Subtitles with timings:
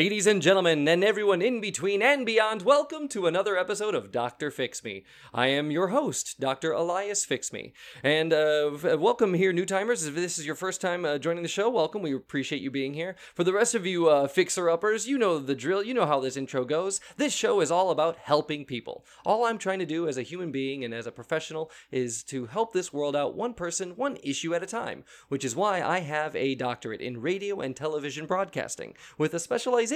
[0.00, 4.50] Ladies and gentlemen, and everyone in between and beyond, welcome to another episode of Dr.
[4.50, 5.04] Fix Me.
[5.34, 6.72] I am your host, Dr.
[6.72, 7.74] Elias Fix Me.
[8.02, 10.06] And uh, v- welcome here, new timers.
[10.06, 12.00] If this is your first time uh, joining the show, welcome.
[12.00, 13.14] We appreciate you being here.
[13.34, 15.82] For the rest of you uh, fixer uppers, you know the drill.
[15.82, 17.02] You know how this intro goes.
[17.18, 19.04] This show is all about helping people.
[19.26, 22.46] All I'm trying to do as a human being and as a professional is to
[22.46, 25.98] help this world out one person, one issue at a time, which is why I
[25.98, 29.89] have a doctorate in radio and television broadcasting with a specialization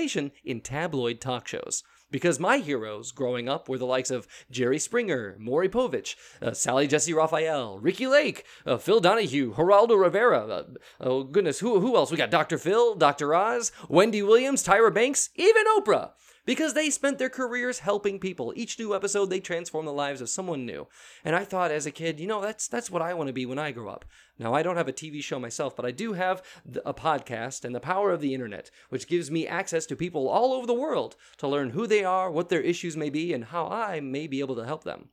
[0.44, 1.82] in tabloid talk shows.
[2.10, 6.86] Because my heroes growing up were the likes of Jerry Springer, Maury Povich, uh, Sally
[6.86, 10.46] Jessy Raphael, Ricki Lake, uh, Phil Donahue, Geraldo Rivera.
[10.46, 10.62] Uh,
[11.00, 12.10] oh goodness, who who else?
[12.12, 12.58] We got Dr.
[12.58, 13.34] Phil, Dr.
[13.34, 16.10] Oz, Wendy Williams, Tyra Banks, even Oprah
[16.44, 18.52] because they spent their careers helping people.
[18.56, 20.86] Each new episode, they transform the lives of someone new.
[21.24, 23.46] And I thought as a kid, you know, that's that's what I want to be
[23.46, 24.04] when I grow up.
[24.38, 26.42] Now, I don't have a TV show myself, but I do have
[26.84, 30.52] a podcast and the power of the internet, which gives me access to people all
[30.52, 33.68] over the world to learn who they are, what their issues may be, and how
[33.68, 35.10] I may be able to help them.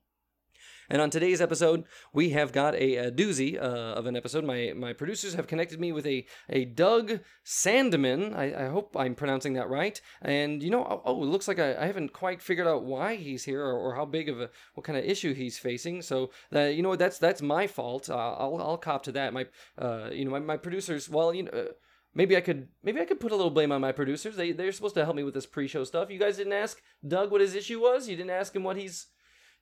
[0.92, 4.44] And on today's episode, we have got a, a doozy uh, of an episode.
[4.44, 8.36] My my producers have connected me with a a Doug Sandeman.
[8.36, 10.02] I, I hope I'm pronouncing that right.
[10.22, 13.16] And you know, oh, oh it looks like I, I haven't quite figured out why
[13.16, 16.02] he's here or, or how big of a what kind of issue he's facing.
[16.02, 18.10] So uh, you know that's that's my fault.
[18.10, 19.32] Uh, I'll I'll cop to that.
[19.32, 19.48] My
[19.78, 21.10] uh, you know my, my producers.
[21.10, 21.52] Well, you know.
[21.52, 21.72] Uh,
[22.14, 24.36] maybe I could maybe I could put a little blame on my producers.
[24.36, 26.12] They they're supposed to help me with this pre-show stuff.
[26.12, 28.10] You guys didn't ask Doug what his issue was.
[28.10, 29.08] You didn't ask him what he's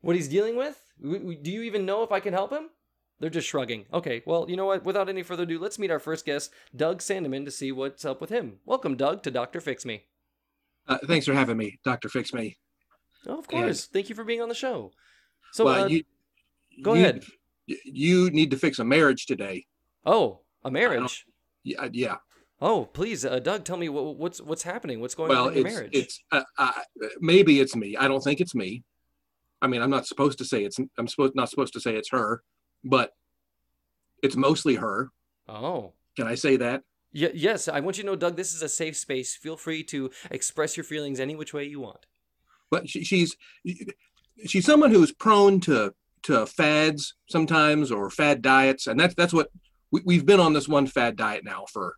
[0.02, 0.82] what he's dealing with?
[1.02, 2.70] Do you even know if I can help him?
[3.20, 3.86] They're just shrugging.
[3.94, 4.86] Okay, well, you know what?
[4.86, 8.22] Without any further ado, let's meet our first guest, Doug Sandeman, to see what's up
[8.22, 8.60] with him.
[8.66, 9.60] Welcome, Doug, to Dr.
[9.60, 10.06] Fix Me.
[10.88, 12.08] Uh, thanks for having me, Dr.
[12.08, 12.58] Fix Me.
[13.28, 13.84] Oh, of course.
[13.86, 14.92] And, Thank you for being on the show.
[15.52, 16.04] So, well, uh, you,
[16.82, 17.26] go you, ahead.
[17.68, 19.66] You need to fix a marriage today.
[20.06, 21.26] Oh, a marriage?
[21.64, 22.16] Yeah, yeah.
[22.62, 25.00] Oh, please, uh, Doug, tell me what, what's what's happening.
[25.00, 25.92] What's going well, on in your it's, marriage?
[25.94, 26.72] It's uh, uh,
[27.20, 27.96] maybe it's me.
[27.96, 28.84] I don't think it's me.
[29.62, 32.10] I mean, I'm not supposed to say it's I'm supposed not supposed to say it's
[32.10, 32.42] her,
[32.84, 33.12] but
[34.24, 35.10] it's mostly her.
[35.48, 35.94] Oh.
[36.16, 36.84] Can I say that?
[37.14, 38.36] Y- yes, I want you to know, Doug.
[38.36, 39.36] This is a safe space.
[39.36, 42.06] Feel free to express your feelings any which way you want.
[42.70, 43.36] But she, she's
[44.46, 45.94] she's someone who's prone to
[46.24, 49.50] to fads sometimes or fad diets, and that's that's what
[49.92, 51.96] we, we've been on this one fad diet now for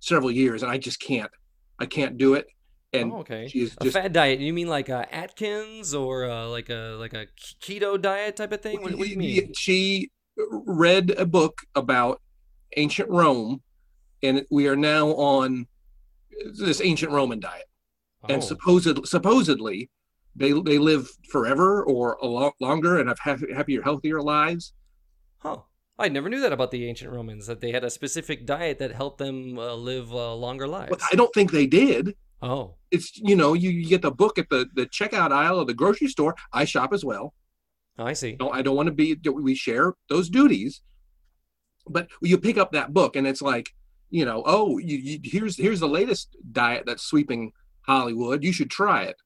[0.00, 1.30] several years, and I just can't
[1.78, 2.46] I can't do it
[2.92, 6.46] and oh, okay she's a just fad diet you mean like a atkins or uh,
[6.46, 7.26] like a like a
[7.60, 10.10] keto diet type of thing what, what do you mean she
[10.64, 12.20] read a book about
[12.76, 13.60] ancient rome
[14.22, 15.66] and we are now on
[16.58, 17.66] this ancient roman diet
[18.24, 18.32] oh.
[18.32, 19.90] and supposedly supposedly
[20.34, 24.72] they they live forever or a lot longer and have happier healthier lives
[25.38, 25.58] huh
[26.00, 28.92] I never knew that about the ancient Romans that they had a specific diet that
[28.92, 30.92] helped them uh, live uh, longer lives.
[30.92, 32.14] Well, I don't think they did.
[32.40, 35.66] Oh, it's you know you, you get the book at the the checkout aisle of
[35.66, 36.34] the grocery store.
[36.52, 37.34] I shop as well.
[37.98, 38.36] Oh, I see.
[38.38, 39.16] No, I don't want to be.
[39.30, 40.82] We share those duties,
[41.88, 43.70] but you pick up that book and it's like
[44.10, 48.44] you know oh you, you, here's here's the latest diet that's sweeping Hollywood.
[48.44, 49.16] You should try it.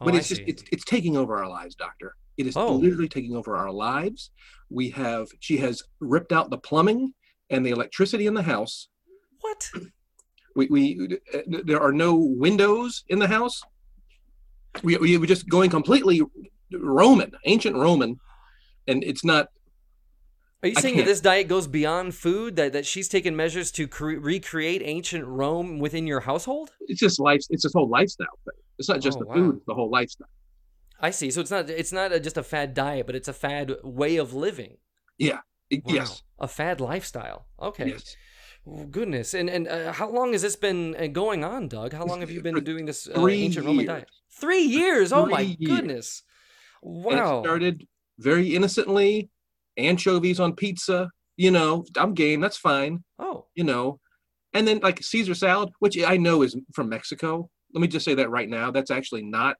[0.00, 2.14] Oh, but it's just it's it's taking over our lives, doctor.
[2.38, 2.74] It is Oh.
[2.76, 4.30] literally taking over our lives.
[4.70, 7.14] We have she has ripped out the plumbing
[7.50, 8.88] and the electricity in the house.
[9.40, 9.70] what?
[10.56, 13.62] We, we uh, there are no windows in the house.
[14.82, 16.22] We we were just going completely
[16.72, 18.18] Roman, ancient Roman,
[18.86, 19.48] and it's not.
[20.62, 22.56] Are you I saying that this diet goes beyond food?
[22.56, 26.70] That that she's taken measures to cre- recreate ancient Rome within your household?
[26.80, 27.40] It's just life.
[27.50, 28.60] It's this whole lifestyle thing.
[28.78, 29.34] It's not just Oh, the wow.
[29.34, 29.56] food.
[29.56, 30.28] It's the whole lifestyle.
[31.00, 31.30] I see.
[31.30, 34.16] So it's not it's not a, just a fad diet, but it's a fad way
[34.16, 34.76] of living.
[35.18, 35.34] It-
[35.84, 35.94] Wow.
[35.94, 36.22] Yes.
[36.40, 37.46] a fad lifestyle.
[37.62, 37.90] Okay.
[37.90, 38.16] Yes.
[38.66, 39.34] Oh, goodness.
[39.34, 41.92] And and uh, how long has this been uh, going on, Doug?
[41.92, 43.88] How long have you been doing this uh, three ancient Roman years.
[43.94, 44.08] diet?
[44.40, 45.12] Three years.
[45.12, 45.56] Oh my years.
[45.64, 46.22] goodness.
[46.82, 47.40] Wow.
[47.40, 47.86] it started
[48.18, 49.30] very innocently,
[49.76, 51.10] anchovies on pizza.
[51.36, 52.40] You know, I'm game.
[52.40, 53.02] That's fine.
[53.18, 53.46] oh.
[53.54, 53.98] You know,
[54.52, 57.48] and then like Caesar salad, which I know is from Mexico.
[57.72, 58.70] Let me just say that right now.
[58.70, 59.56] That's actually not.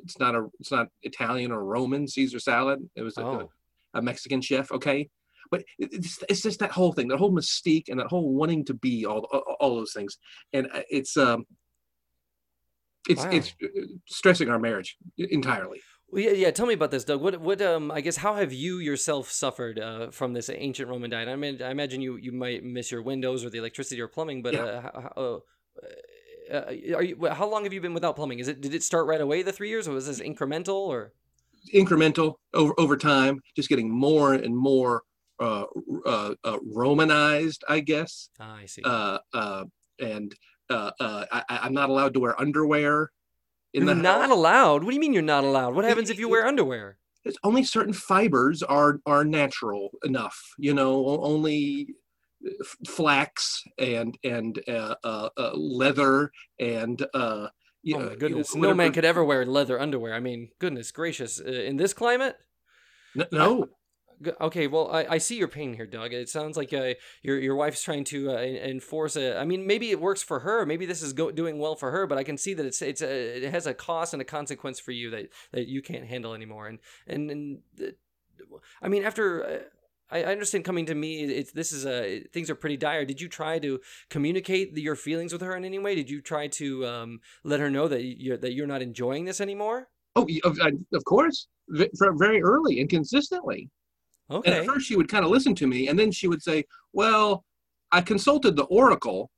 [0.00, 0.46] It's not a.
[0.58, 2.80] It's not Italian or Roman Caesar salad.
[2.96, 3.50] It was a, Oh.
[3.94, 4.72] a Mexican chef.
[4.72, 5.08] Okay,
[5.50, 8.74] but it's, it's just that whole thing, that whole mystique, and that whole wanting to
[8.74, 9.20] be all
[9.60, 10.18] all, those things,
[10.52, 11.46] and uh, it's um.
[13.06, 13.30] It's Wow.
[13.32, 13.66] it's uh,
[14.08, 15.82] stressing our marriage entirely.
[16.08, 16.50] Well, yeah, yeah.
[16.50, 17.20] Tell me about this, Doug.
[17.20, 21.10] What, what, um, I guess, how have you yourself suffered uh, from this ancient Roman
[21.10, 21.28] diet?
[21.28, 24.42] I mean, I imagine you, you might miss your windows or the electricity or plumbing,
[24.42, 24.62] but Yeah.
[24.62, 25.38] uh, how, uh,
[26.54, 27.26] uh, are you?
[27.26, 28.38] How long have you been without plumbing?
[28.38, 28.62] Is it?
[28.62, 30.76] Did it start right away the three years, or was this incremental?
[30.76, 31.12] Or
[31.74, 35.02] incremental over over time, just getting more and more
[35.40, 35.64] uh,
[36.06, 38.28] uh, uh, Romanized, I guess.
[38.40, 38.82] ah, I see.
[38.84, 39.64] Uh, uh,
[40.00, 40.34] and
[40.70, 43.10] uh, uh, I, I'm not allowed to wear underwear.
[43.72, 44.30] In You're the not house.
[44.30, 44.84] allowed.
[44.84, 45.74] What do you mean you're not allowed?
[45.74, 46.98] What happens if you wear underwear?
[47.24, 50.38] It's only certain fibers are are natural enough.
[50.58, 51.94] You know, only
[52.86, 56.30] flax and and uh, uh, uh, leather
[56.60, 57.48] and uh,
[57.82, 58.54] you oh know, my goodness!
[58.54, 60.14] No man could ever wear leather underwear.
[60.14, 61.40] I mean, goodness gracious!
[61.40, 62.36] Uh, in this climate,
[63.32, 63.68] No,
[64.40, 66.12] Okay, well, I, I see your pain here, Doug.
[66.12, 69.38] It sounds like uh, your your wife's trying to uh, en- enforce a.
[69.38, 70.64] I mean, maybe it works for her.
[70.66, 73.02] Maybe this is go- doing well for her, but I can see that it's it's
[73.02, 76.34] a, it has a cost and a consequence for you that, that you can't handle
[76.34, 76.68] anymore.
[76.68, 79.58] And and, and uh, I mean, after uh,
[80.10, 83.04] I, I understand coming to me, it's this is a things are pretty dire.
[83.04, 83.80] Did you try to
[84.10, 85.94] communicate the, your feelings with her in any way?
[85.94, 89.40] Did you try to um, let her know that you're that you're not enjoying this
[89.40, 89.88] anymore?
[90.16, 90.58] oh, of,
[90.92, 93.70] of course, very early and consistently.
[94.30, 96.64] And at first, she would kind of listen to me, and then she would say,
[96.92, 97.44] "Well,
[97.92, 99.30] I consulted the oracle,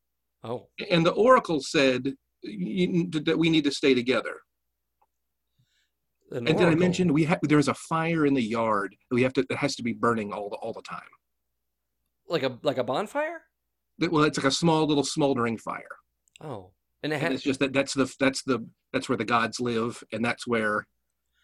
[0.44, 4.41] Oh, and the oracle said that we need to stay together."
[6.33, 6.81] an And then I oracle.
[6.81, 8.97] mentioned we have there's a fire in the yard.
[9.11, 11.11] We have to that has to be burning all the all the time.
[12.29, 13.43] like a like a bonfire.
[13.99, 15.97] That- Well, it's like a small little smoldering fire.
[16.41, 16.73] Oh,
[17.03, 20.03] and it And it's just that that's the that's the that's where the gods live,
[20.12, 20.87] and that's where,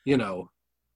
[0.05, 0.51] you know,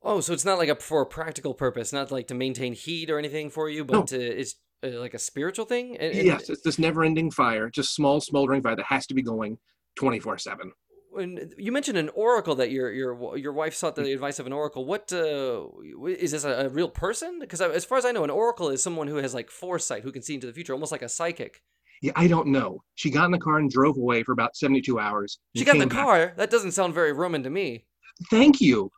[0.07, 3.11] oh, so it's not like a for a practical purpose, not like to maintain heat
[3.11, 4.55] or anything for you, but uh, it's
[4.85, 5.97] uh, like a spiritual thing.
[5.99, 9.23] And, and- yes, it's this never-ending fire, just small smoldering fire that has to be
[9.23, 9.59] going
[9.97, 10.73] twenty four seven.
[11.11, 14.53] when you mentioned an oracle that your your your wife sought the advice of an
[14.53, 14.85] oracle.
[14.85, 15.67] What uh,
[16.07, 17.39] is this a, a real person?
[17.41, 20.13] Because as far as I know, an oracle is someone who has like foresight, who
[20.13, 21.63] can see into the future, almost like a psychic.
[22.03, 22.83] Yeah, I don't know.
[22.95, 25.39] She got in the car and drove away for about seventy two hours.
[25.57, 26.05] She got in the back.
[26.05, 26.33] car.
[26.37, 27.87] That doesn't sound very Roman to me.
[28.31, 28.91] Thank you,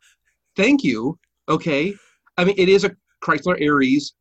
[0.59, 1.17] thank you.
[1.47, 1.95] Okay,
[2.37, 2.91] I mean it is a
[3.23, 4.13] Chrysler Aries,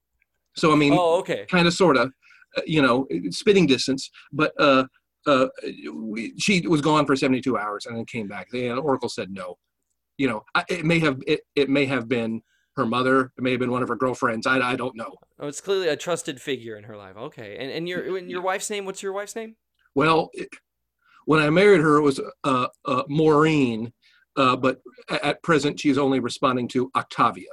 [0.57, 1.45] so I mean Oh, okay.
[1.51, 2.13] kind of sort of
[2.57, 4.85] uh, you know spitting distance but uh
[5.27, 5.49] uh
[5.93, 9.59] we, she was gone for 72 hours and then came back the oracle said no
[10.17, 12.41] you know I, it may have it, it may have been
[12.77, 15.47] her mother it may have been one of her girlfriends i, I don't know Oh,
[15.47, 17.17] it's clearly a trusted figure in her life.
[17.17, 18.87] Okay, and and your and your wife's name?
[18.87, 19.57] What's your wife's name?
[19.95, 20.49] well it,
[21.27, 23.93] when i married her it was uh, uh maureen
[24.39, 24.81] uh but
[25.11, 27.53] at present she's only responding to octavia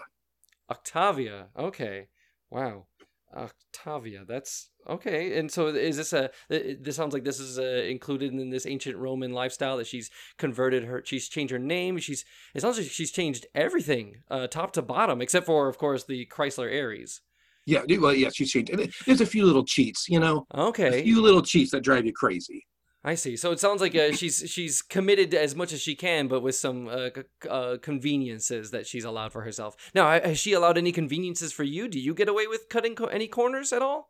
[0.71, 1.47] Octavia.
[1.57, 2.07] Okay.
[2.49, 2.87] Wow.
[3.35, 4.23] Octavia.
[4.27, 5.37] That's okay.
[5.37, 8.97] And so is this a this sounds like this is uh, included in this ancient
[8.97, 11.97] Roman lifestyle that she's converted her she's changed her name.
[11.99, 16.05] She's it sounds like she's changed everything uh, top to bottom except for of course
[16.05, 17.21] the Chrysler Aries.
[17.67, 18.71] yeah well yeah she's changed
[19.05, 21.01] there's a few little cheats you know Okay.
[21.01, 22.65] a few little cheats that drive you crazy
[23.07, 23.37] I see.
[23.37, 26.55] So it sounds like uh, she's she's committed as much as she can, but with
[26.55, 29.77] some uh, c- uh, conveniences that she's allowed for herself.
[29.93, 31.87] Now, has she allowed any conveniences for you?
[31.87, 34.09] Do you get away with cutting co- any corners at all?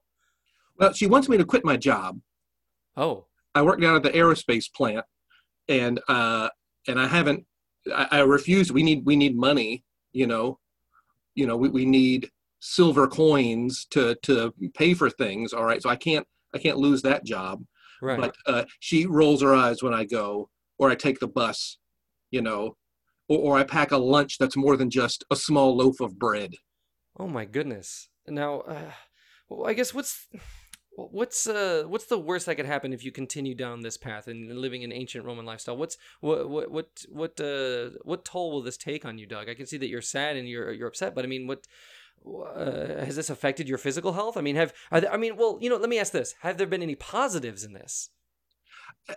[0.78, 2.20] well she wants me to quit my job
[2.98, 5.06] Oh, I work down at the aerospace plant,
[5.68, 6.50] and uh,
[6.88, 7.46] and I haven't.
[7.94, 8.72] I, I refuse.
[8.72, 9.84] We need we need money.
[10.14, 10.60] You know,
[11.34, 12.30] you know we, we need
[12.62, 15.52] silver coins to to pay for things.
[15.52, 17.64] All right, so I can't I can't lose that job.
[18.02, 18.20] Right.
[18.20, 21.78] But uh, she rolls her eyes when I go, or I take the bus.
[22.32, 22.76] You know,
[23.28, 26.56] or, or I pack a lunch that's more than just a small loaf of bread.
[27.18, 28.10] Oh my goodness.
[28.28, 28.92] Now, uh,
[29.50, 30.28] well, I guess what's
[30.98, 34.58] what's uh what's the worst that could happen if you continue down this path and
[34.58, 35.78] living an ancient Roman lifestyle?
[35.78, 39.50] What's what what what what uh what toll will this take on you, Doug?
[39.50, 41.68] I can see that you're sad and you're you're upset, but I mean, what
[42.26, 44.38] uh, has this affected your physical health?
[44.38, 46.68] I mean, have there, I mean, well, you know, let me ask this: Have there
[46.68, 48.10] been any positives in this?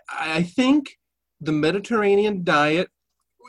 [0.09, 0.97] I think
[1.41, 2.89] the Mediterranean diet,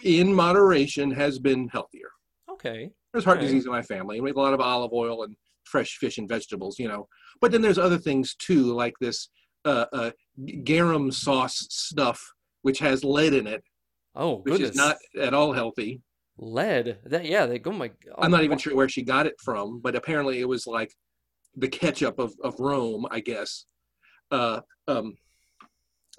[0.05, 2.11] in moderation, has been healthier.
[2.51, 2.91] Okay.
[3.13, 4.17] There's heart disease in my family.
[4.17, 7.09] and We have a lot of olive oil and fresh fish and vegetables, you know.
[7.41, 9.29] But then there's other things too, like this
[9.65, 10.11] uh, uh,
[10.65, 13.65] garum sauce stuff, which has lead in it,
[14.15, 14.71] Oh which goodness.
[14.71, 16.01] is not at all healthy.
[16.41, 16.99] Lead.
[17.05, 17.47] That yeah.
[17.47, 17.91] They oh my.
[18.11, 18.59] Oh, I'm not even wow.
[18.59, 20.93] sure where she got it from, but apparently it was like
[21.57, 23.67] the ketchup of, of Rome, I guess.
[24.31, 25.15] Uh, um,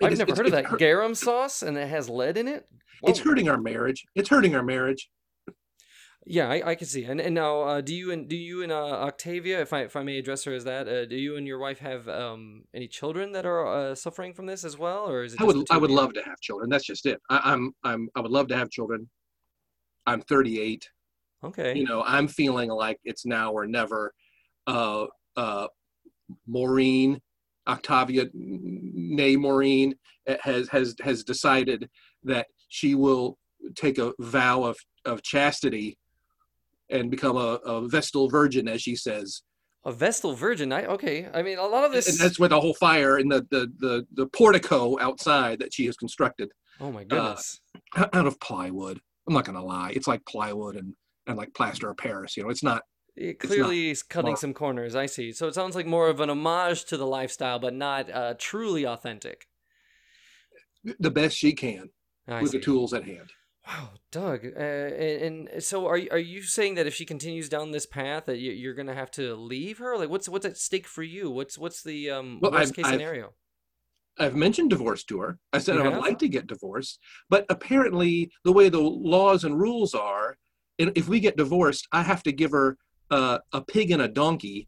[0.02, 2.66] I've is- never heard of that hurt- garum sauce, and it has lead in it.
[3.04, 4.06] It's hurting our marriage.
[4.14, 5.10] It's hurting our marriage.
[6.28, 7.04] Yeah, I, I can see.
[7.04, 9.96] And and now, uh, do you and do you and uh, Octavia, if I if
[9.96, 12.88] I may address her as that, uh, do you and your wife have um any
[12.88, 15.42] children that are uh, suffering from this as well, or is it?
[15.42, 16.70] I would I would love to have children.
[16.70, 17.20] That's just it.
[17.32, 19.10] I, I'm I'm I would love to have children.
[20.06, 20.90] I'm 38.
[21.44, 21.76] Okay.
[21.76, 24.14] you know i'm feeling like it's now or never
[24.68, 25.66] uh uh
[26.46, 27.20] maureen
[27.68, 29.96] octavia nay maureen
[30.28, 31.90] eh, has has has decided
[32.24, 33.40] that she will
[33.76, 35.98] take a vow of of chastity
[36.92, 39.42] and become a, a vestal virgin as she says
[39.84, 40.72] A Vestal Virgin.
[40.72, 41.28] I okay.
[41.34, 42.08] I mean, a lot of this.
[42.08, 45.88] And that's with the whole fire in the the the, the portico outside that she
[45.88, 47.62] has constructed oh my goodness.
[47.98, 49.00] out of plywood.
[49.28, 50.94] I'm not gonna lie, it's like plywood and
[51.28, 52.36] and like plaster of Paris.
[52.38, 52.84] You know, it's not.
[53.16, 54.96] It not clearly is cutting mar- some corners.
[54.96, 55.32] I see.
[55.34, 58.86] So it sounds like more of an homage to the lifestyle, but not uh, truly
[58.86, 59.48] authentic.
[61.00, 61.90] the best she can
[62.28, 62.58] I with see.
[62.58, 63.32] the tools at hand.
[63.68, 64.44] Wow, Doug.
[64.46, 67.86] Uh, and, and so are you- are you saying that if she continues down this
[67.86, 69.98] path, that you, you're gonna have to leave her?
[69.98, 71.30] Like, what's what's at stake for you?
[71.30, 73.34] What's what's the um, Well, worst I've- case I've- scenario?
[74.20, 75.40] I've mentioned divorce to her.
[75.54, 77.00] I said You I would like to get divorced,
[77.30, 80.38] but apparently the way the laws and rules are,
[80.78, 82.78] if we get divorced, I have to give her
[83.10, 84.68] uh, a pig and a donkey,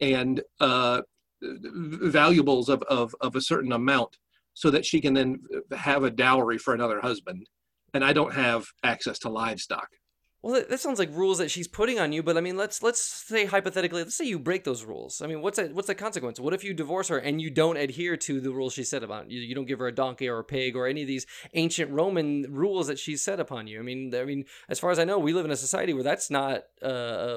[0.00, 1.02] and uh,
[1.40, 4.16] valuables of, of of a certain amount,
[4.54, 5.40] so that she can then
[5.76, 7.46] have a dowry for another husband.
[7.94, 9.88] And I don't have access to livestock.
[10.44, 12.22] Well, that, that sounds like rules that she's putting on you.
[12.22, 15.22] But I mean, let's let's say hypothetically, let's say you break those rules.
[15.22, 16.38] I mean, what's that, what's the consequence?
[16.38, 19.30] What if you divorce her and you don't adhere to the rules she set about
[19.30, 19.40] you?
[19.40, 21.24] You don't give her a donkey or a pig or any of these
[21.54, 23.78] ancient Roman rules that she's set upon you.
[23.78, 26.02] I mean, I mean, as far as I know, we live in a society where
[26.02, 26.88] that's not uh,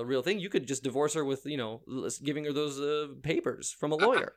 [0.01, 0.41] a real thing.
[0.41, 1.83] You could just divorce her with you know
[2.21, 4.33] giving her those uh, papers from a lawyer.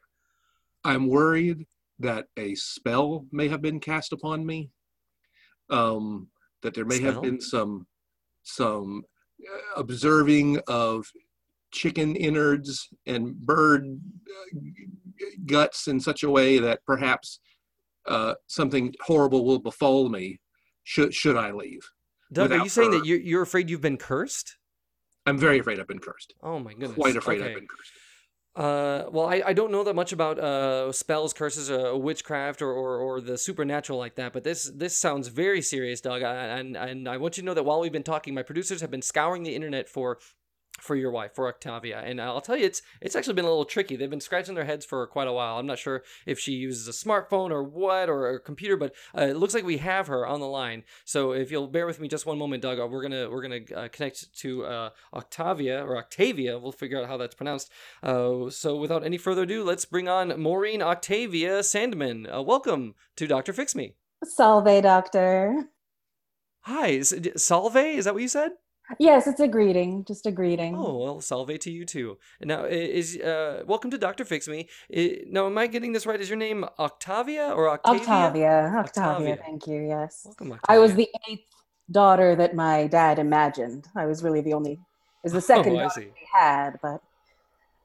[0.84, 1.66] I'm worried
[1.98, 4.70] that a spell may have been cast upon me.
[5.70, 6.28] Um,
[6.62, 7.12] that there may Spell?
[7.14, 7.86] have been some
[8.50, 9.02] some
[9.42, 11.06] uh, observing of
[11.72, 14.58] chicken innards and bird uh,
[15.46, 17.40] guts in such a way that perhaps
[18.06, 20.40] uh, something horrible will befall me
[20.84, 21.88] should should I leave.
[22.32, 24.56] Doug, are you saying her- that you're, you're afraid you've been cursed?
[25.26, 26.34] I'm very afraid I've been cursed.
[26.42, 26.94] Oh my goodness!
[26.94, 27.50] Quite afraid Okay.
[27.50, 27.92] I've been cursed.
[28.60, 32.70] Uh, well, I, I don't know that much about uh spells, curses, uh, witchcraft, or,
[32.70, 34.34] or or the supernatural like that.
[34.34, 36.22] But this this sounds very serious, Doug.
[36.22, 38.82] I, and and I want you to know that while we've been talking, my producers
[38.82, 40.18] have been scouring the internet for
[40.80, 43.64] for your wife, for Octavia, and I'll tell you, it's it's actually been a little
[43.64, 43.96] tricky.
[43.96, 45.58] They've been scratching their heads for quite a while.
[45.58, 49.22] I'm not sure if she uses a smartphone or what or a computer, but uh,
[49.22, 50.84] it looks like we have her on the line.
[51.04, 53.60] So if you'll bear with me just one moment, Doug, uh, we're gonna we're gonna
[53.76, 56.58] uh, connect to uh, Octavia or Octavia.
[56.58, 57.70] We'll figure out how that's pronounced.
[58.02, 62.26] Uh, so without any further ado, let's bring on Maureen Octavia Sandman.
[62.26, 63.94] Uh, welcome to Doctor Fix Me.
[64.24, 65.70] Salve, doctor.
[66.64, 67.76] Hi, is, Salve?
[67.76, 68.52] Is that what you said?
[68.98, 70.74] Yes, it's a greeting, just a greeting.
[70.76, 72.18] Oh well, salve to you too.
[72.40, 74.68] Now, is uh, welcome to Doctor Fix Me.
[74.94, 76.20] I, now, am I getting this right?
[76.20, 78.00] Is your name Octavia or Octavia?
[78.00, 78.72] Octavia.
[78.76, 79.86] Octavia, thank you.
[79.86, 80.22] Yes.
[80.24, 80.76] Welcome, Octavia.
[80.76, 81.44] I was the eighth
[81.90, 83.86] daughter that my dad imagined.
[83.94, 84.80] I was really the only,
[85.24, 86.08] is the second Oh, daughter see.
[86.34, 87.00] had, but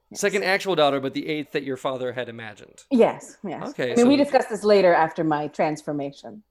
[0.09, 0.21] yes.
[0.21, 2.83] Second actual daughter, but the eighth that your father had imagined.
[2.89, 3.69] Yes, yes.
[3.69, 6.43] Okay, I mean, we so- discussed this later after my transformation.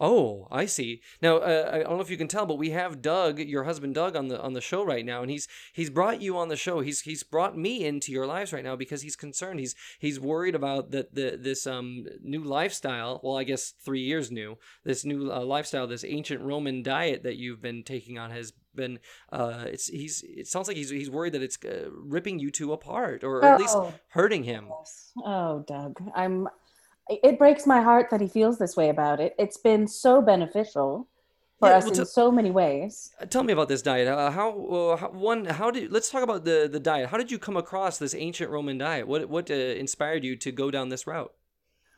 [0.00, 1.00] Oh, I see.
[1.20, 3.94] Now, uh, I don't know if you can tell, but we have Doug, your husband
[3.96, 6.56] Doug, on the on the show right now, and he's he's brought you on the
[6.56, 6.80] show.
[6.80, 9.58] He's he's brought me into your lives right now because he's concerned.
[9.58, 13.20] He's he's worried about that the this um new lifestyle.
[13.24, 14.56] Well, I guess three years new.
[14.84, 19.00] This new uh, lifestyle, this ancient Roman diet that you've been taking on has been.
[19.32, 22.72] Uh, it's he's it sounds like he's he's worried that it's uh, ripping you two
[22.72, 23.92] apart, or at least Oh.
[24.10, 24.68] hurting him.
[25.24, 26.46] Oh, Doug, I'm.
[27.08, 29.34] It breaks my heart that he feels this way about it.
[29.38, 31.08] It's been so beneficial
[31.58, 33.10] for Yeah, us well, in to- so many ways.
[33.20, 34.06] Uh, Tell me about this diet.
[34.08, 35.44] Uh, how, uh, how one?
[35.46, 35.90] How did?
[35.90, 37.08] Let's talk about the the diet.
[37.08, 39.08] How did you come across this ancient Roman diet?
[39.08, 41.32] What what uh, inspired you to go down this route?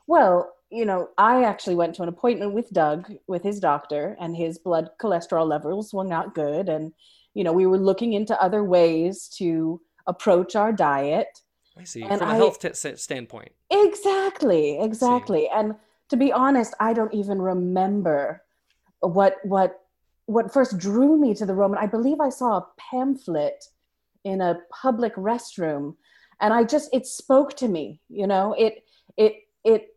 [0.06, 4.36] Well, you know, I actually went to an appointment with Doug, with his doctor, and
[4.36, 6.68] his blood cholesterol levels were not good.
[6.68, 6.92] And,
[7.34, 11.28] you know, we were looking into other ways to approach our diet.
[11.76, 12.02] I see.
[12.02, 13.52] And From a I- health t- standpoint.
[13.70, 15.48] Exactly, exactly.
[15.48, 15.74] And
[16.08, 18.42] to be honest, I don't even remember
[19.00, 19.80] what what
[20.26, 21.78] what first drew me to the Roman.
[21.78, 23.64] I believe I saw a pamphlet
[24.24, 25.96] in a public restroom
[26.40, 28.52] and I just it spoke to me, you know.
[28.58, 28.84] It
[29.16, 29.34] it
[29.64, 29.96] it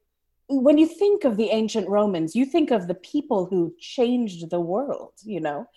[0.50, 4.60] when you think of the ancient Romans, you think of the people who changed the
[4.60, 5.68] world, you know,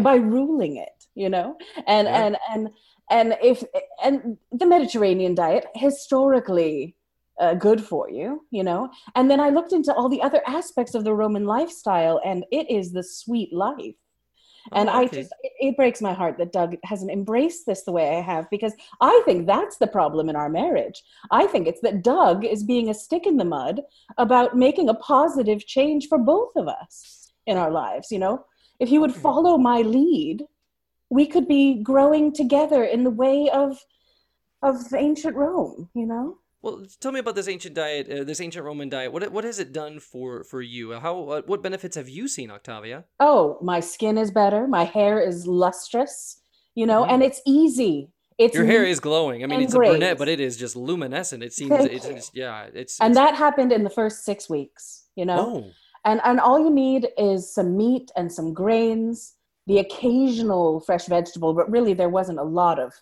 [0.00, 1.56] by ruling it, you know.
[1.86, 2.24] And Yeah.
[2.24, 2.70] and and
[3.12, 3.62] and if
[4.02, 6.96] and the Mediterranean diet historically
[7.40, 8.90] uh, good for you, you know.
[9.14, 12.70] And then I looked into all the other aspects of the Roman lifestyle, and it
[12.70, 13.94] is the sweet life.
[14.72, 17.92] And Oh, I just, it, it breaks my heart that Doug hasn't embraced this the
[17.92, 21.02] way I have because I think that's the problem in our marriage.
[21.32, 23.80] I think it's that Doug is being a stick in the mud
[24.18, 28.12] about making a positive change for both of us in our lives.
[28.12, 28.44] You know,
[28.78, 29.20] if he would Okay.
[29.26, 30.44] follow my lead,
[31.18, 33.68] we could be growing together in the way of
[34.62, 35.88] of ancient Rome.
[35.94, 36.38] You know.
[36.64, 39.12] Well, tell me about this ancient diet, uh, this ancient Roman diet.
[39.12, 40.92] What what has it done for for you?
[41.04, 43.04] How what, what benefits have you seen, Octavia?
[43.20, 46.40] oh, my skin is better, my hair is lustrous,
[46.74, 47.10] you know, Mhm.
[47.12, 48.10] and it's easy.
[48.38, 49.44] It's Your hair is glowing.
[49.44, 51.42] I mean, it's a brunette, but it is just luminescent.
[51.42, 51.70] It seems.
[51.76, 52.66] Thank It's, it's yeah.
[52.80, 54.84] It's and it's- that happened in the first six weeks.
[55.20, 55.70] You know, Oh,
[56.08, 59.34] and and all you need is some meat and some grains,
[59.66, 62.92] the occasional fresh vegetable, but really there wasn't a lot of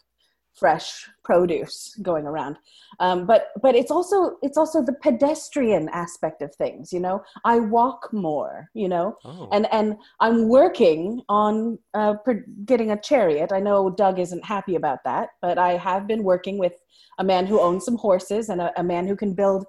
[0.55, 2.57] fresh produce going around.
[2.99, 6.93] Um, but but it's also it's also the pedestrian aspect of things.
[6.93, 8.69] You know, I walk more.
[8.75, 9.49] You know, oh.
[9.53, 13.53] and and I'm working on uh, pr- getting a chariot.
[13.53, 16.75] I know Doug isn't happy about that, but I have been working with
[17.19, 19.67] a man who owns some horses and a, a man who can build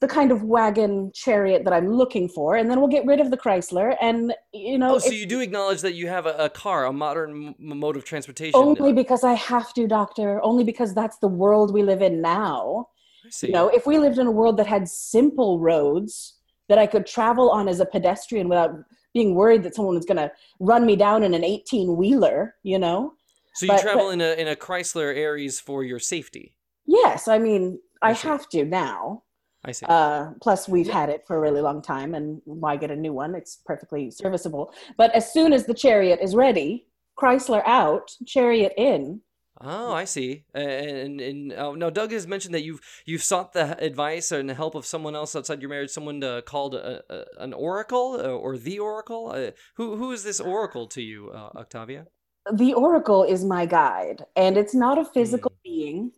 [0.00, 3.30] the kind of wagon chariot that I'm looking for, and then we'll get rid of
[3.30, 3.96] the Chrysler.
[4.00, 6.92] And you know, oh, so you do acknowledge that you have a, a car, a
[6.92, 8.58] modern m- mode of transportation.
[8.60, 10.42] only because I have to, Doctor.
[10.42, 12.88] Only because that's the world we live in now.
[13.24, 13.46] I see.
[13.48, 16.34] You know, if we lived in a world that had simple roads
[16.68, 18.72] that I could travel on as a pedestrian without
[19.14, 22.78] being worried that someone was going to run me down in an 18 wheeler, you
[22.78, 23.14] know?
[23.54, 26.54] so you but- travel but- in a in a Chrysler Aries for your safety.
[26.84, 29.22] Yes, I mean, I, I have to now.
[29.66, 29.86] I see.
[29.86, 33.12] Uh, plus, we've had it for a really long time, and why get a new
[33.12, 33.34] one?
[33.34, 34.72] It's perfectly serviceable.
[34.96, 36.86] But as soon as the chariot is ready,
[37.18, 39.20] Chrysler out, chariot in.
[39.60, 40.44] Oh, I see.
[40.54, 44.54] And and oh, now Doug has mentioned that you've you've sought the advice and the
[44.54, 48.28] help of someone else outside your marriage, someone uh, called a, a, an oracle uh,
[48.28, 49.32] or the oracle.
[49.34, 52.06] Uh, who who is this oracle to you, uh, Octavia?
[52.52, 56.12] The oracle is my guide, and it's not a physical being.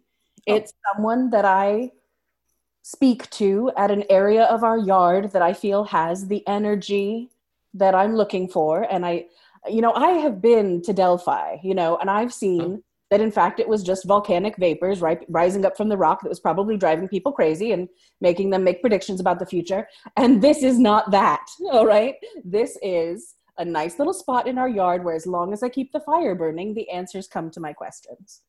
[0.49, 0.57] Oh.
[0.57, 1.93] It's someone that I
[2.89, 7.29] speak to at an area of our yard that I feel has the energy
[7.75, 8.91] that I'm looking for.
[8.91, 9.27] And I,
[9.69, 12.77] you know, I have been to Delphi, you know, and I've seen mm-hmm.
[13.11, 16.31] that in fact it was just volcanic vapors right, rising up from the rock that
[16.31, 17.91] was probably driving people crazy and
[18.23, 19.87] making them make predictions about the future.
[20.17, 22.15] And this is not that, all right?
[22.43, 25.93] This is a nice little spot in our yard where as long as I keep
[25.93, 28.41] the fire burning, the answers come to my questions.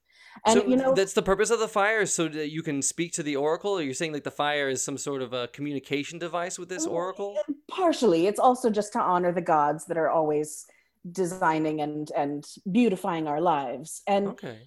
[0.46, 3.12] And so you know, that's the purpose of the fire, so that you can speak
[3.14, 3.72] to the oracle.
[3.78, 6.86] Or you're saying like the fire is some sort of a communication device with this
[6.86, 7.38] Oh, oracle.
[7.70, 10.66] partially it's also just to honor the gods that are always
[11.12, 14.02] designing and and beautifying our lives.
[14.08, 14.58] And Okay.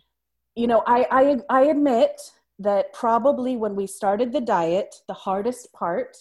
[0.55, 2.21] you know, I, I I admit
[2.59, 6.17] that probably when we started the diet, the hardest part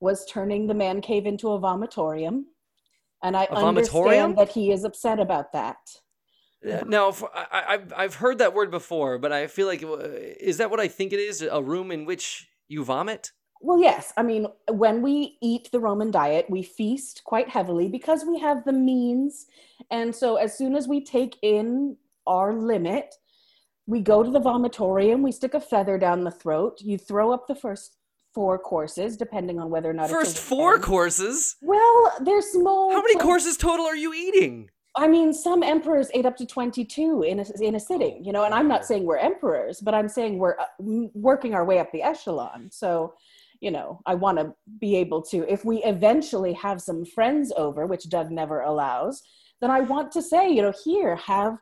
[0.00, 2.44] was turning the man cave into a vomitorium.
[3.22, 3.68] And I A vomitorium?
[3.68, 5.76] understand that he is upset about that.
[6.62, 9.98] Now, I, I've I've heard that word before, but I feel like uh,
[10.40, 11.42] is that what I think it is?
[11.42, 13.32] A room in which you vomit.
[13.60, 14.12] Well, yes.
[14.16, 18.64] I mean, when we eat the Roman diet, we feast quite heavily because we have
[18.64, 19.46] the means.
[19.90, 23.14] And so, as soon as we take in our limit,
[23.86, 27.48] we go to the vomitorium, we stick a feather down the throat, you throw up
[27.48, 27.96] the first
[28.34, 31.56] four courses, depending on whether or not it's First four courses.
[31.62, 32.92] Well, they're small.
[32.92, 34.70] How many courses total are you eating?
[34.98, 38.44] I mean, some emperors ate up to 22 in a, in a sitting, you know,
[38.44, 40.64] and I'm not saying we're emperors, but I'm saying we're uh,
[41.14, 42.68] working our way up the echelon.
[42.72, 43.14] So,
[43.60, 47.86] you know, I want to be able to, if we eventually have some friends over,
[47.86, 49.22] which Doug never allows,
[49.60, 51.58] then I want to say, you know, here, have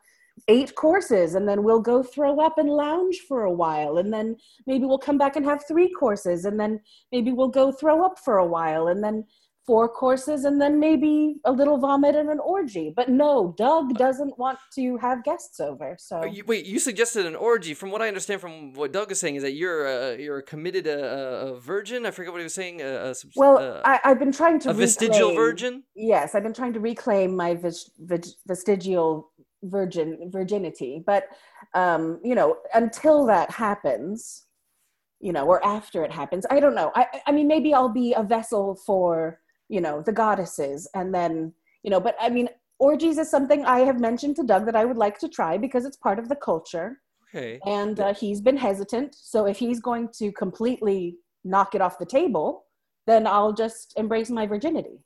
[0.47, 3.99] eight courses, and then we'll go throw up and lounge for a while.
[3.99, 6.79] And then maybe we'll come back and have three courses, and then
[7.11, 9.25] maybe we'll go throw up for a while, and then
[9.67, 12.93] four courses and then maybe a little vomit and an orgy.
[12.95, 15.95] But no, Doug doesn't want to have guests over.
[15.99, 17.73] So you- wait, you suggested an orgy.
[17.73, 20.43] From what I understand from what Doug is saying, is that you're uh, you're a
[20.43, 22.05] committed uh, a virgin.
[22.05, 22.81] I forget what he was saying.
[22.81, 25.83] Uh, a, well, uh, I, I've been trying to a vestigial virgin.
[25.95, 29.31] Yes, I've been trying to reclaim my vis- vis- vestigial
[29.63, 31.25] virgin virginity, but
[31.73, 34.45] um, you know, until that happens,
[35.19, 36.91] you know, or after it happens, I don't know.
[36.95, 41.53] I, I mean, maybe I'll be a vessel for you know the goddesses, and then
[41.83, 42.49] you know, but I mean,
[42.79, 45.85] orgies is something I have mentioned to Doug that I would like to try because
[45.85, 46.99] it's part of the culture.
[47.35, 47.59] Okay.
[47.65, 49.13] and uh, he's been hesitant.
[49.13, 52.63] So if he's going to completely knock it off the table,
[53.05, 55.03] then I'll just embrace my virginity.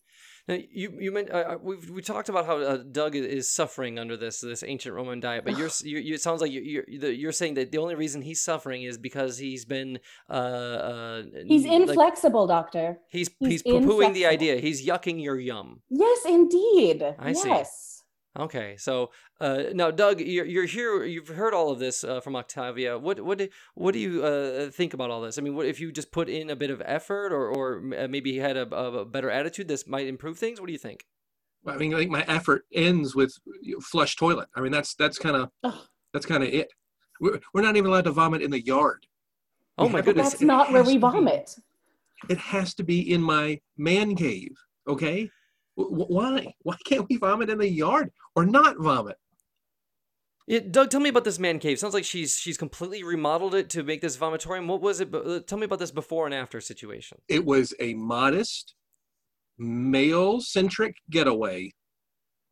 [0.47, 4.17] Now, you you meant uh, we we talked about how uh, Doug is suffering under
[4.17, 7.15] this this ancient Roman diet, but you're, you you it sounds like you're you're, the-
[7.15, 9.99] you're saying that the only reason he's suffering is because he's been
[10.29, 12.99] uh uh He's like, inflexible, doctor.
[13.07, 14.57] he's he's he's poo pooing the idea.
[14.57, 15.81] He's yucking your yum.
[15.89, 17.03] Yes, indeed.
[17.19, 17.49] I see.
[18.35, 18.43] Yes.
[18.43, 21.03] Okay, so uh, now, Doug, you're, you're here.
[21.03, 22.97] You've heard all of this uh, from Octavia.
[22.97, 25.37] What what do, what do you uh, think about all this?
[25.37, 28.07] I mean, what if you just put in a bit of effort, or or uh,
[28.07, 29.67] maybe he had a, a better attitude?
[29.67, 30.59] This might improve things.
[30.61, 31.05] What do you think?
[31.67, 34.49] I mean, I think my effort ends with you flush toilet.
[34.55, 35.73] I mean, that's that's kind of
[36.13, 36.69] that's kind of it.
[37.19, 39.05] We're, we're not even allowed to vomit in the yard.
[39.77, 40.31] Oh my goodness!
[40.31, 41.01] That's not where we to be.
[41.01, 41.55] vomit.
[42.29, 44.55] It has to be in my man cave.
[44.87, 45.29] Okay, W- w-
[45.89, 46.53] why?
[46.63, 49.17] Why can't we vomit in the yard or not vomit?
[50.47, 51.79] It, Doug, tell me about this man cave.
[51.79, 54.67] Sounds like she's she's completely remodeled it to make this vomitorium.
[54.67, 55.13] What was it?
[55.13, 57.19] uh, Tell me about this before and after situation.
[57.29, 58.73] It was a modest,
[59.57, 61.71] male centric getaway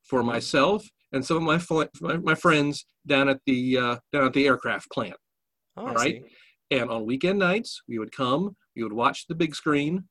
[0.03, 4.25] for myself and some of my, fl- my, my friends down at the uh, down
[4.25, 5.15] at the aircraft plant.
[5.75, 6.23] Oh, I All right.
[6.23, 6.77] see.
[6.77, 10.07] And on weekend nights, we would come, we would watch the big screen,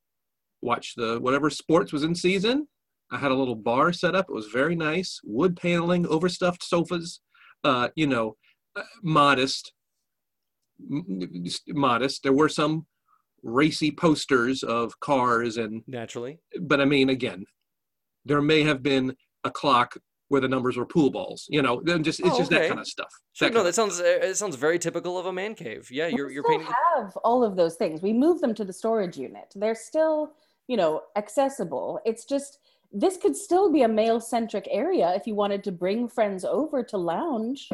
[0.61, 2.66] watch the whatever sports was in season.
[3.10, 4.26] I had a little bar set up.
[4.28, 7.20] It was very nice, wood paneling, overstuffed sofas,
[7.64, 8.36] uh, you know,
[8.76, 9.72] uh, modest,
[10.90, 12.22] m- modest.
[12.22, 12.86] There were some
[13.42, 16.40] racy posters of cars and Naturally.
[16.60, 17.44] but I mean, again,
[18.24, 19.96] there may have been a clock
[20.28, 21.46] where the numbers were pool balls.
[21.48, 22.62] You know, then just it's Oh, just okay.
[22.62, 23.10] that kind of stuff.
[23.32, 25.54] Sure, That no, kind that of- sounds uh, it sounds very typical of a man
[25.54, 25.88] cave.
[25.90, 26.74] Yeah, you're we you're still painting.
[26.96, 28.02] have all of those things.
[28.02, 29.50] We move them to the storage unit.
[29.56, 30.32] They're still,
[30.66, 32.00] you know, accessible.
[32.04, 32.58] It's just
[32.92, 36.83] this could still be a male centric area if you wanted to bring friends over
[36.85, 37.68] to lounge.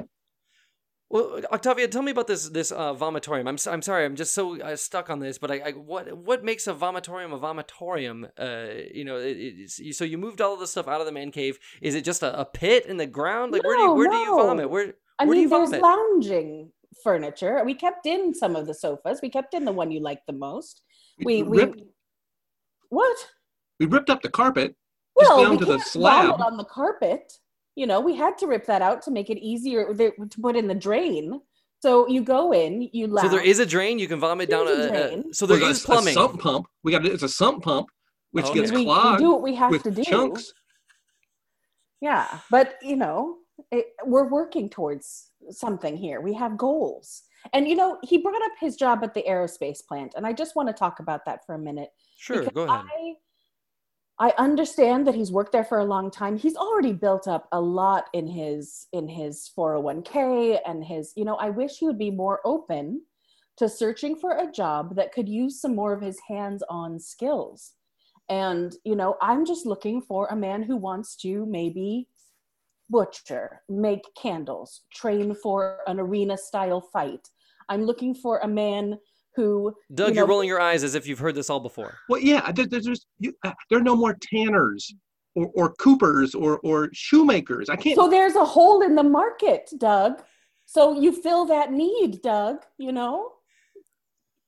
[1.10, 3.46] Well, Octavia, tell me about this this uh, vomitorium.
[3.46, 5.38] I'm s- I'm sorry, I'm just so uh, stuck on this.
[5.38, 8.24] But I, I what what makes a vomitorium a vomitorium?
[8.36, 11.06] Uh, you know, it, it's, you- so you moved all of the stuff out of
[11.06, 11.58] the man cave.
[11.80, 13.52] Is it just a, a pit in the ground?
[13.52, 14.70] Like where do you No, where do you vomit?
[14.70, 15.82] Where I Where do mean, you there's vomit?
[15.82, 16.72] lounging
[17.04, 17.62] furniture.
[17.64, 19.20] We kept in some of the sofas.
[19.22, 20.80] We kept in the one you liked the most.
[21.24, 21.82] We we ripped,
[22.88, 23.16] what?
[23.78, 24.74] we ripped up the carpet.
[25.18, 26.40] Just Well, down we to the can't slab.
[26.40, 27.32] on the carpet.
[27.76, 30.66] You know, we had to rip that out to make it easier to put in
[30.68, 31.40] the drain.
[31.82, 33.28] So you go in, you lounge.
[33.30, 34.64] so there is a drain you can vomit down.
[34.66, 36.14] There's a A, a, so there With a- is a plumbing.
[36.14, 36.66] sump pump.
[36.82, 37.88] We got it's a sump pump,
[38.30, 38.60] which oh, Okay.
[38.60, 40.02] gets we, we clogged do what we have with to do.
[40.02, 40.52] chunks.
[42.00, 43.36] Yeah, but you know,
[43.70, 46.20] it, we're working towards something here.
[46.20, 47.22] We have goals.
[47.52, 50.56] And you know, he brought up his job at the aerospace plant, and I just
[50.56, 51.90] want to talk about that for a minute.
[52.16, 52.84] Sure, go ahead.
[52.98, 53.14] I,
[54.18, 56.36] I understand that he's worked there for a long time.
[56.36, 61.34] He's already built up a lot in his in his 401k and his, you know,
[61.36, 63.02] I wish he would be more open
[63.56, 67.72] to searching for a job that could use some more of his hands-on skills.
[68.28, 72.08] And, you know, I'm just looking for a man who wants to maybe
[72.90, 77.28] butcher, make candles, train for an arena style fight.
[77.68, 78.98] I'm looking for a man
[79.36, 81.98] who Doug, you you are rolling your eyes as if you've heard this all before.
[82.08, 84.94] Well, yeah, there, there's just you, uh, there are no more tanners
[85.34, 87.68] or, or coopers or or shoemakers.
[87.68, 87.96] I can't.
[87.96, 90.22] So there's a hole in the market, Doug.
[90.66, 93.30] So you fill that need, Doug, you know?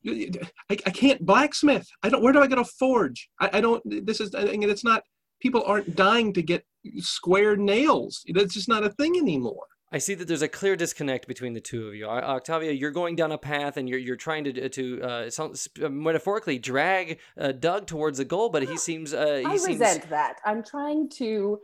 [0.09, 0.39] I,
[0.71, 1.87] I can't blacksmith.
[2.03, 2.23] I don't.
[2.23, 3.29] Where do I get a forge?
[3.41, 3.83] I, I don't.
[4.07, 4.35] This is.
[4.35, 5.03] I mean, it's not.
[5.41, 6.65] People aren't dying to get
[6.99, 8.23] square nails.
[8.33, 9.67] That's just not a thing anymore.
[9.93, 12.07] I see that there's a clear disconnect between the two of you.
[12.07, 15.89] Octavia, you're going down a path and you're you're trying to to uh, sound, sp-
[15.91, 20.11] metaphorically drag uh, Doug towards a goal, but he seems uh, he I seems resent
[20.11, 20.41] that.
[20.45, 21.61] I'm trying to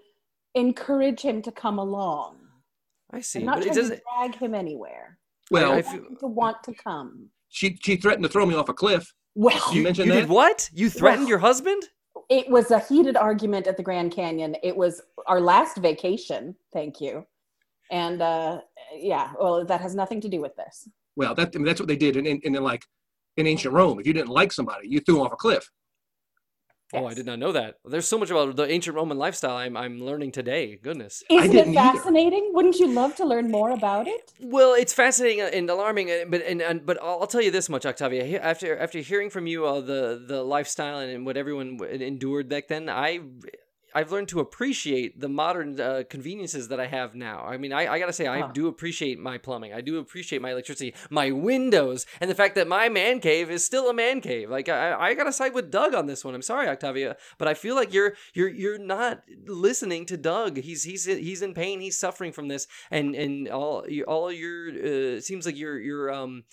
[0.54, 2.36] encourage him to come along.
[3.10, 4.00] I see, I'm not but trying to doesn't.
[4.18, 5.18] drag him anywhere.
[5.50, 7.28] Well, I I feel- want him to want to come.
[7.48, 9.12] she she threatened to throw me off a cliff.
[9.34, 10.20] Well, You You, mentioned you that?
[10.22, 10.70] did what?
[10.72, 11.82] You threatened Well- your husband?
[12.28, 14.54] it was a heated argument at the Grand Canyon.
[14.62, 16.54] It was our last vacation.
[16.72, 17.26] Thank you.
[17.92, 18.62] And uh,
[18.96, 20.88] yeah, well, that has nothing to do with this.
[21.14, 22.86] Well, that I mean, that's what they did in, in, in like
[23.36, 24.00] in ancient Rome.
[24.00, 25.70] If you didn't like somebody, you threw them off a cliff.
[26.94, 27.76] Oh, I did not know that.
[27.86, 30.76] There's so much about the ancient Roman lifestyle I'm I'm learning today.
[30.76, 31.22] Goodness.
[31.30, 31.98] Isn't it didn't either.
[31.98, 32.50] fascinating?
[32.52, 34.32] Wouldn't you love to learn more about it?
[34.40, 37.68] Well, it's fascinating and alarming, uh, but and, and but I'll I'll tell you this
[37.68, 38.40] much, Octavia.
[38.40, 42.90] After after hearing from you uh, the the lifestyle and what everyone endured back then,
[42.90, 43.20] I
[43.94, 47.44] I've learned to appreciate the modern uh, conveniences that I have now.
[47.44, 48.50] I mean, I, I gotta say, I Huh.
[48.52, 49.72] do appreciate my plumbing.
[49.72, 53.64] I do appreciate my electricity, my windows, and the fact that my man cave is
[53.64, 54.50] still a man cave.
[54.50, 56.34] Like I, I gotta side with Doug on this one.
[56.34, 60.58] I'm sorry, Octavia, but I feel like you're you're you're not listening to Doug.
[60.58, 61.80] He's he's he's in pain.
[61.80, 66.44] He's suffering from this, and and all all your uh, seems like you're you're um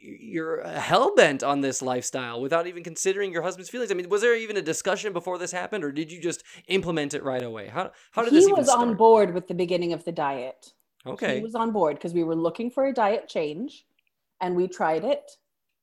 [0.00, 3.90] you're hell bent on this lifestyle without even considering your husband's feelings.
[3.90, 7.14] I mean, was there even a discussion before this happened, or did you just implement
[7.14, 7.68] it right away?
[7.68, 10.72] How how did he this even was on board with the beginning of the diet.
[11.06, 13.86] Okay, He was on board because we were looking for a diet change
[14.40, 15.30] and we tried it.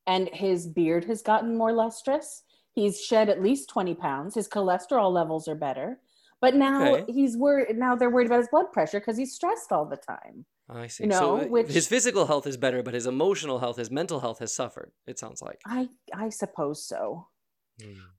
[0.08, 2.43] And his beard has gotten more lustrous.
[2.73, 4.36] He's shed at least 20 pounds.
[4.36, 5.99] His cholesterol levels are better.
[6.41, 7.11] But now Okay.
[7.11, 10.45] he's worried now they're worried about his blood pressure because he's stressed all the time.
[10.67, 11.03] I see.
[11.03, 14.19] you know, uh, which- his physical health is better, but his emotional health, his mental
[14.19, 14.91] health has suffered.
[15.07, 15.61] It sounds like.
[15.65, 17.27] I I suppose so.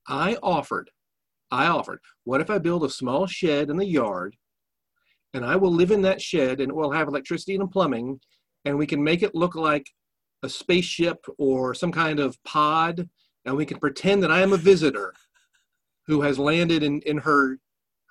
[0.07, 0.91] I offered,
[1.51, 4.37] I offered, what if I build a small shed in the yard
[5.33, 8.21] and I will live in that shed and it will have electricity and plumbing
[8.65, 9.87] and we can make it look like
[10.43, 13.09] a spaceship or some kind of pod
[13.47, 15.15] and we can pretend that I am a visitor
[16.07, 17.59] who has landed in, in her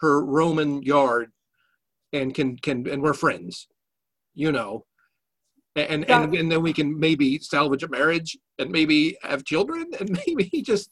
[0.02, 1.32] her Roman yard
[2.14, 3.68] and can can and we're friends.
[4.38, 4.86] you know,
[5.76, 6.24] and Yeah.
[6.24, 10.62] and, and then we can maybe salvage a marriage and maybe have children and maybe
[10.62, 10.90] just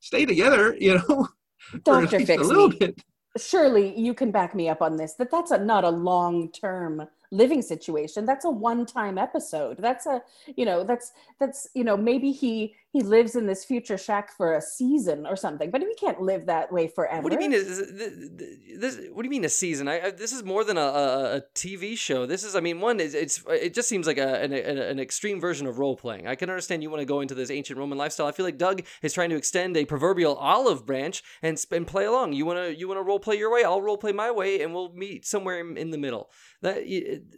[0.00, 1.28] stay together, you know,
[1.84, 2.18] Dr.
[2.18, 2.76] least a little Me.
[2.78, 3.02] bit.
[3.38, 7.62] surely you can back me up on this that that's a, not a long-term living
[7.62, 10.20] situation that's a one-time episode that's a
[10.54, 14.54] you know that's that's you know maybe he he lives in this future shack for
[14.54, 17.52] a season or something but we can't live that way forever What do you mean?
[17.52, 19.08] Is, is this, this?
[19.12, 19.88] What do you mean a season?
[19.88, 22.26] I, I this is more than a, a, a TV show.
[22.26, 25.00] This is, I mean, one is it's it just seems like a, an, an an
[25.00, 26.26] extreme version of role playing.
[26.26, 28.26] I can understand you want to go into this ancient Roman lifestyle.
[28.26, 32.04] I feel like Doug is trying to extend a proverbial olive branch and and play
[32.04, 32.34] along.
[32.34, 33.64] You want to you want to role play your way.
[33.64, 36.30] I'll role play my way, and we'll meet somewhere in, in the middle.
[36.60, 36.82] That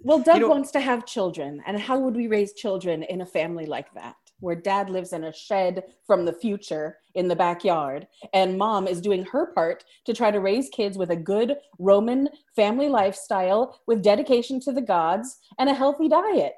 [0.03, 3.27] well doug know- wants to have children and how would we raise children in a
[3.27, 8.07] family like that where dad lives in a shed from the future in the backyard.
[8.33, 12.29] And mom is doing her part to try to raise kids with a good roman
[12.55, 16.55] family lifestyle with dedication to the gods and a healthy diet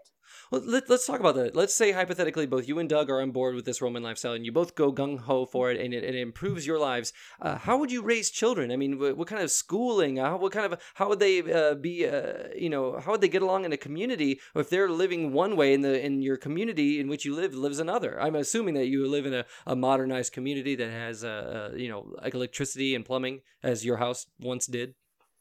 [0.51, 1.57] let, let's talk about that.
[1.57, 4.45] Let's say hypothetically, both you and Doug are on board with this Roman lifestyle, and
[4.45, 7.13] you both go gung ho for it, and it, it improves your lives.
[7.41, 8.71] Uh, how would you raise children?
[8.71, 10.19] I mean, what, what kind of schooling?
[10.19, 12.07] Uh, what kind of how would they uh, be?
[12.07, 15.57] Uh, you know, how would they get along in a community if they're living one
[15.57, 18.21] way in the in your community in which you live lives another?
[18.21, 22.15] I'm assuming that you live in a, a modernized community that has uh, you know
[22.23, 24.95] like electricity and plumbing as your house once did,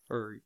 [0.09, 0.39] or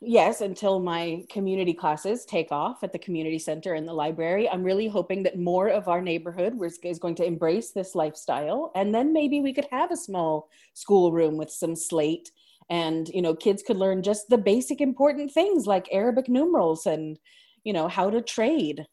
[0.00, 4.62] yes until my community classes take off at the community center and the library i'm
[4.62, 8.94] really hoping that more of our neighborhood was, is going to embrace this lifestyle and
[8.94, 12.30] then maybe we could have a small schoolroom with some slate
[12.70, 17.18] and you know kids could learn just the basic important things like arabic numerals and
[17.64, 18.86] you know how to trade.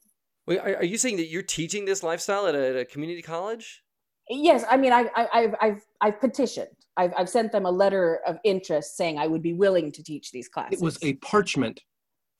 [0.45, 3.21] Wait, are, are you saying that you're teaching this lifestyle at a, at a community
[3.21, 3.83] college?
[4.29, 6.67] yes i mean I, I, i've i've i've petitioned
[6.99, 10.31] I've, I've sent them a letter of interest saying i would be willing to teach
[10.31, 11.81] these classes It was a parchment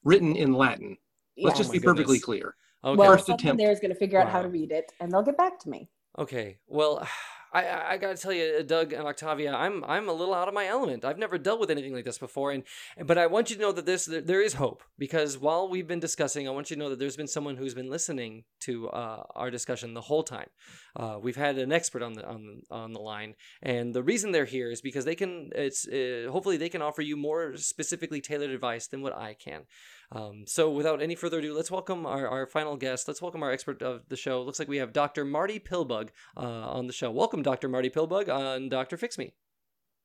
[0.03, 0.97] written in Latin.
[1.41, 2.25] Let's just Oh be my perfectly goodness.
[2.25, 2.55] clear.
[2.83, 2.97] Okay.
[2.97, 3.59] well First someone attempt.
[3.61, 5.69] there is going to figure out how to read it and they'll get back to
[5.69, 7.07] me Okay, well,
[7.53, 10.47] I I, I got to tell you, Doug and Octavia, I'm I'm a little out
[10.47, 11.05] of my element.
[11.05, 12.63] I've never dealt with anything like this before, and
[13.05, 15.87] but I want you to know that this there, there is hope because while we've
[15.87, 18.89] been discussing, I want you to know that there's been someone who's been listening to
[18.89, 20.49] uh, our discussion the whole time.
[20.95, 24.45] Uh, we've had an expert on the on on the line, and the reason they're
[24.45, 25.49] here is because they can.
[25.55, 29.63] It's uh, hopefully they can offer you more specifically tailored advice than what I can.
[30.11, 33.07] Um, so, without any further ado, let's welcome our, our final guest.
[33.07, 34.41] Let's welcome our expert of the show.
[34.41, 35.23] Looks like we have Dr.
[35.23, 37.11] Marty Pillbug uh, on the show.
[37.11, 37.67] Welcome, Dr.
[37.69, 38.97] Marty Pillbug on Dr.
[38.97, 39.33] Fix Me.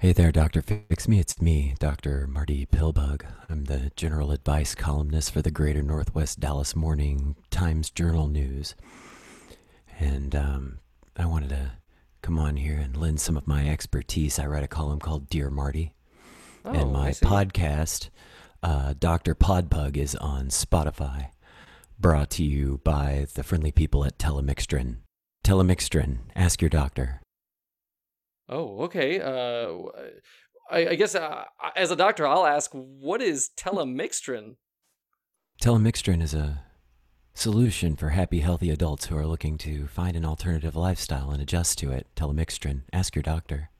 [0.01, 0.61] Hey there, Dr.
[0.61, 1.21] Fix Me.
[1.21, 2.27] It's me, Dr.
[2.27, 3.23] Marty Pillbug.
[3.49, 8.75] I'm the general advice columnist for the Greater Northwest Dallas Morning Times Journal News.
[9.99, 10.79] And um,
[11.17, 11.73] I wanted to
[12.23, 14.39] come on here and lend some of my expertise.
[14.39, 15.95] I write a column called Dear Marty.
[16.65, 18.11] and Oh, I my podcast,
[18.63, 19.35] uh, Dr.
[19.35, 21.29] Podpug, is on Spotify.
[21.99, 24.97] Brought to you by the friendly people at Telemixtrin.
[25.45, 27.21] Telemixtrin, ask your doctor.
[28.49, 29.21] Oh, okay.
[29.21, 29.89] Uh,
[30.71, 31.45] I, I guess uh,
[31.77, 34.57] as a doctor, I'll ask, what is telemixtrin?
[35.61, 36.63] Telemixtrin is a
[37.35, 41.79] solution for happy, healthy adults who are looking to find an alternative lifestyle and adjust
[41.79, 42.07] to it.
[42.17, 42.83] Telemixtrin.
[42.93, 43.71] Ask your doctor.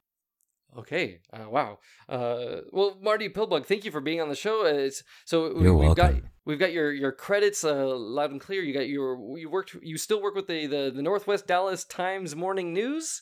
[0.77, 1.19] Okay.
[1.31, 1.79] Uh, wow.
[2.09, 4.65] Uh, well, Marty Pillbug, thank you for being on the show.
[4.65, 8.41] Uh, It's, so we, You're we've got we've got your your credits uh, loud and
[8.41, 8.61] clear.
[8.61, 12.35] You got your you worked you still work with the the, the Northwest Dallas Times
[12.35, 13.21] Morning News.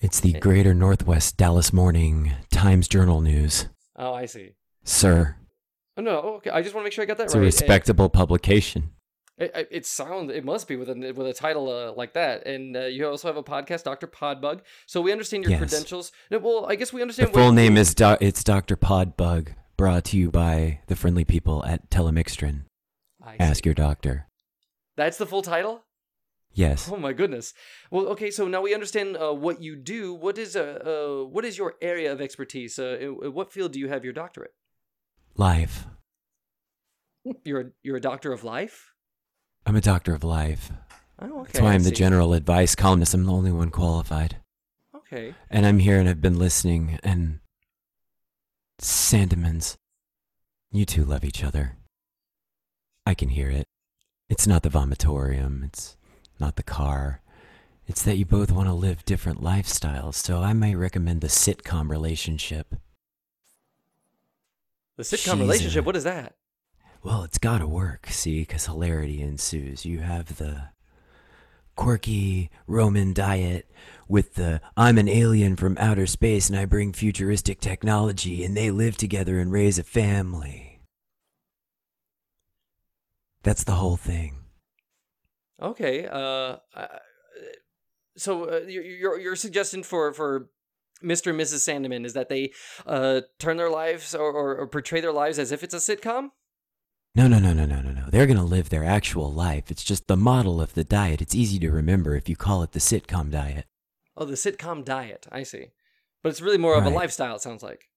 [0.00, 3.66] It's the Greater Northwest Dallas Morning Times Journal News.
[3.96, 4.50] Oh, I see.
[4.84, 5.36] Sir,
[5.96, 6.50] Oh, no, okay.
[6.50, 7.40] I just want to make sure I got that it's right.
[7.40, 8.92] a Uh, respectable publication.
[9.36, 12.46] It, it, it sounds it must be with a with a title uh, like that,
[12.46, 14.60] and uh, you also have a podcast, Doctor Podbug.
[14.86, 15.58] So we understand your Yes.
[15.60, 16.12] credentials.
[16.30, 17.30] No, Well, I guess we understand.
[17.30, 18.76] The full name is Do- it's Dr.
[18.76, 22.64] Podbug, brought to you by the friendly people at Telemixtrin.
[23.22, 24.26] I Ask your doctor.
[24.96, 25.82] That's the full title.
[26.52, 26.90] Yes.
[26.92, 27.54] Oh my goodness.
[27.90, 28.30] Well, okay.
[28.30, 30.14] So now we understand uh, what you do.
[30.14, 32.78] What is uh, uh what is your area of expertise?
[32.78, 34.54] Uh, in, in what field do you have your doctorate?
[35.36, 35.86] Life.
[37.44, 38.92] You're a, you're a doctor of life.
[39.66, 40.72] I'm a doctor of life.
[41.20, 41.52] Oh, okay.
[41.52, 43.14] That's why I'm the general advice columnist.
[43.14, 44.36] I'm the only one qualified.
[44.96, 45.34] Okay.
[45.50, 47.40] And I'm here and I've been listening and
[48.80, 49.76] Sandemans,
[50.70, 51.76] you two love each other.
[53.04, 53.66] I can hear it.
[54.28, 55.96] It's not the vomitorium, it's
[56.40, 57.20] not the car.
[57.86, 61.90] It's that you both want to live different lifestyles, so I might recommend the sitcom
[61.90, 62.74] relationship.
[64.96, 65.84] The sitcom She's uh, relationship.
[65.84, 66.34] a- What is that?
[67.02, 69.84] Well, it's gotta work, see, 'cause hilarity ensues.
[69.86, 70.68] You have the
[71.74, 73.70] quirky Roman diet
[74.06, 78.70] with the I'm an alien from outer space and I bring futuristic technology and they
[78.70, 80.80] live together and raise a family.
[83.42, 84.39] That's the whole thing.
[85.60, 86.06] Okay.
[86.06, 86.56] Uh,
[88.16, 90.50] so uh, your, your suggestion for for
[91.02, 91.30] Mr.
[91.30, 91.66] and Mrs.
[91.66, 92.52] Sandeman is that they
[92.86, 96.30] uh turn their lives or, or, or portray their lives as if it's a sitcom.
[97.14, 98.04] No, no, no, no, no, no, no.
[98.08, 99.68] They're going to live their actual life.
[99.68, 101.20] It's just the model of the diet.
[101.20, 103.66] It's easy to remember if you call it the sitcom diet.
[104.16, 105.26] Oh, the sitcom diet.
[105.32, 105.72] I see.
[106.22, 107.34] But it's really more of a lifestyle.
[107.34, 107.88] It sounds like.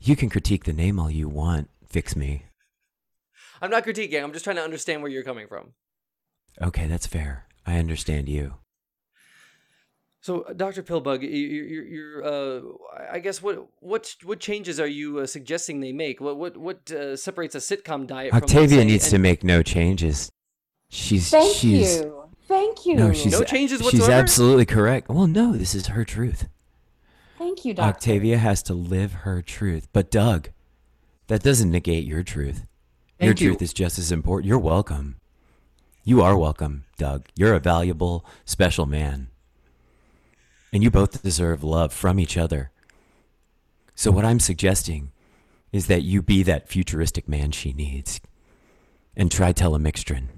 [0.00, 1.70] You can critique the name all you want.
[1.88, 2.46] Fix me.
[3.62, 4.22] I'm not critiquing.
[4.22, 5.74] I'm just trying to understand where you're coming from.
[6.62, 7.46] Okay, that's fair.
[7.66, 8.54] I understand you.
[10.20, 10.82] So, uh, Dr.
[10.82, 12.60] Pillbug, you, you, you're, uh,
[13.12, 16.20] I guess what what what changes are you uh, suggesting they make?
[16.20, 19.62] What what what uh, separates a sitcom diet Octavia let's say, needs to make no
[19.62, 20.28] changes.
[20.88, 22.24] She's Thank she's you.
[22.48, 22.96] Thank you.
[22.96, 24.04] no, she's No changes whatsoever.
[24.04, 25.08] She's absolutely correct.
[25.08, 26.48] Well, no, this is her truth.
[27.38, 27.88] Thank you, Doctor.
[27.88, 29.88] Octavia has to live her truth.
[29.92, 30.50] But Doug,
[31.26, 32.66] that doesn't negate your truth.
[33.20, 33.48] your Thank you.
[33.50, 34.48] truth is just as important.
[34.48, 35.16] You're welcome.
[36.08, 37.26] You are welcome, Doug.
[37.34, 39.26] You're a valuable, special man.
[40.72, 42.70] And you both deserve love from each other.
[43.96, 45.10] So, what I'm suggesting
[45.72, 48.20] is that you be that futuristic man she needs
[49.16, 50.28] and try telemixtrin.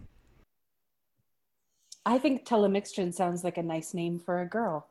[2.07, 4.87] I think telemixtrin sounds like a nice name for a girl.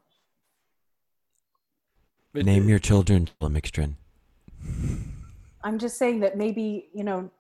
[2.35, 3.95] Name your children telemixtrin.
[5.63, 7.31] I'm just saying that maybe, you know,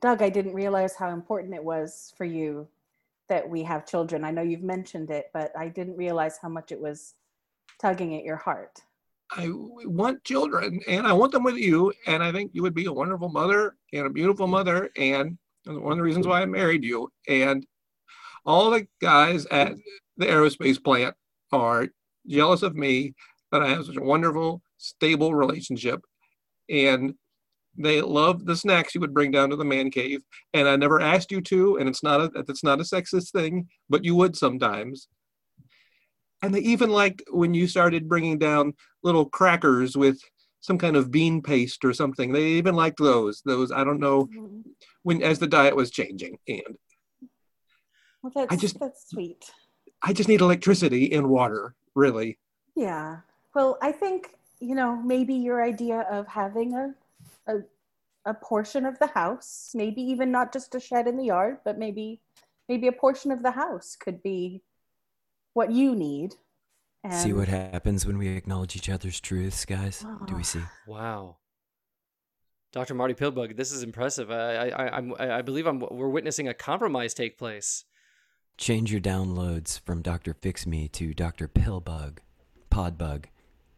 [0.00, 2.66] Doug, I didn't realize how important it was for you
[3.32, 4.26] that we have children.
[4.26, 7.14] I know you've mentioned it, but I didn't realize how much it was
[7.80, 8.82] tugging at your heart.
[9.30, 11.94] I want children and I want them with you.
[12.06, 14.90] And I think you would be a wonderful mother and a beautiful mother.
[14.98, 17.10] And one of the reasons why I married you.
[17.26, 17.66] And
[18.44, 19.72] all the guys at
[20.18, 21.14] the aerospace plant
[21.52, 21.88] are
[22.26, 23.14] jealous of me
[23.50, 26.02] that I have such a wonderful, stable relationship.
[26.68, 27.14] And
[27.76, 30.22] they love the snacks you would bring down to the man cave.
[30.52, 33.68] And I never asked you to, and it's not a it's not a sexist thing,
[33.88, 35.08] but you would sometimes.
[36.42, 40.20] And they even liked when you started bringing down little crackers with
[40.60, 42.32] some kind of bean paste or something.
[42.32, 43.42] They even liked those.
[43.44, 44.60] Those I don't know mm-hmm.
[45.02, 46.38] when as the diet was changing.
[46.48, 46.78] And
[48.22, 49.50] Well, that's just- that's sweet.
[50.02, 52.38] I just need electricity and water, really.
[52.74, 53.18] Yeah.
[53.54, 56.94] Well, I think, you know, maybe your idea of having a,
[57.46, 57.54] a
[58.24, 61.78] a portion of the house, maybe even not just a shed in the yard, but
[61.78, 62.20] maybe
[62.68, 64.62] maybe a portion of the house could be
[65.54, 66.34] what you need.
[67.10, 70.06] See what happens when we acknowledge each other's truths, guys?
[70.26, 70.60] Do we see?
[70.62, 70.72] Ah.
[70.86, 71.36] Wow.
[72.72, 72.94] Dr.
[72.94, 74.30] Marty Pillbug, this is impressive.
[74.30, 77.84] I, I, I, I'm, I I believe I'm, we're witnessing a compromise take place.
[78.56, 80.32] Change your downloads from Dr.
[80.32, 81.48] Fix Me to Dr.
[81.48, 82.18] Pillbug,
[82.70, 83.24] Podbug.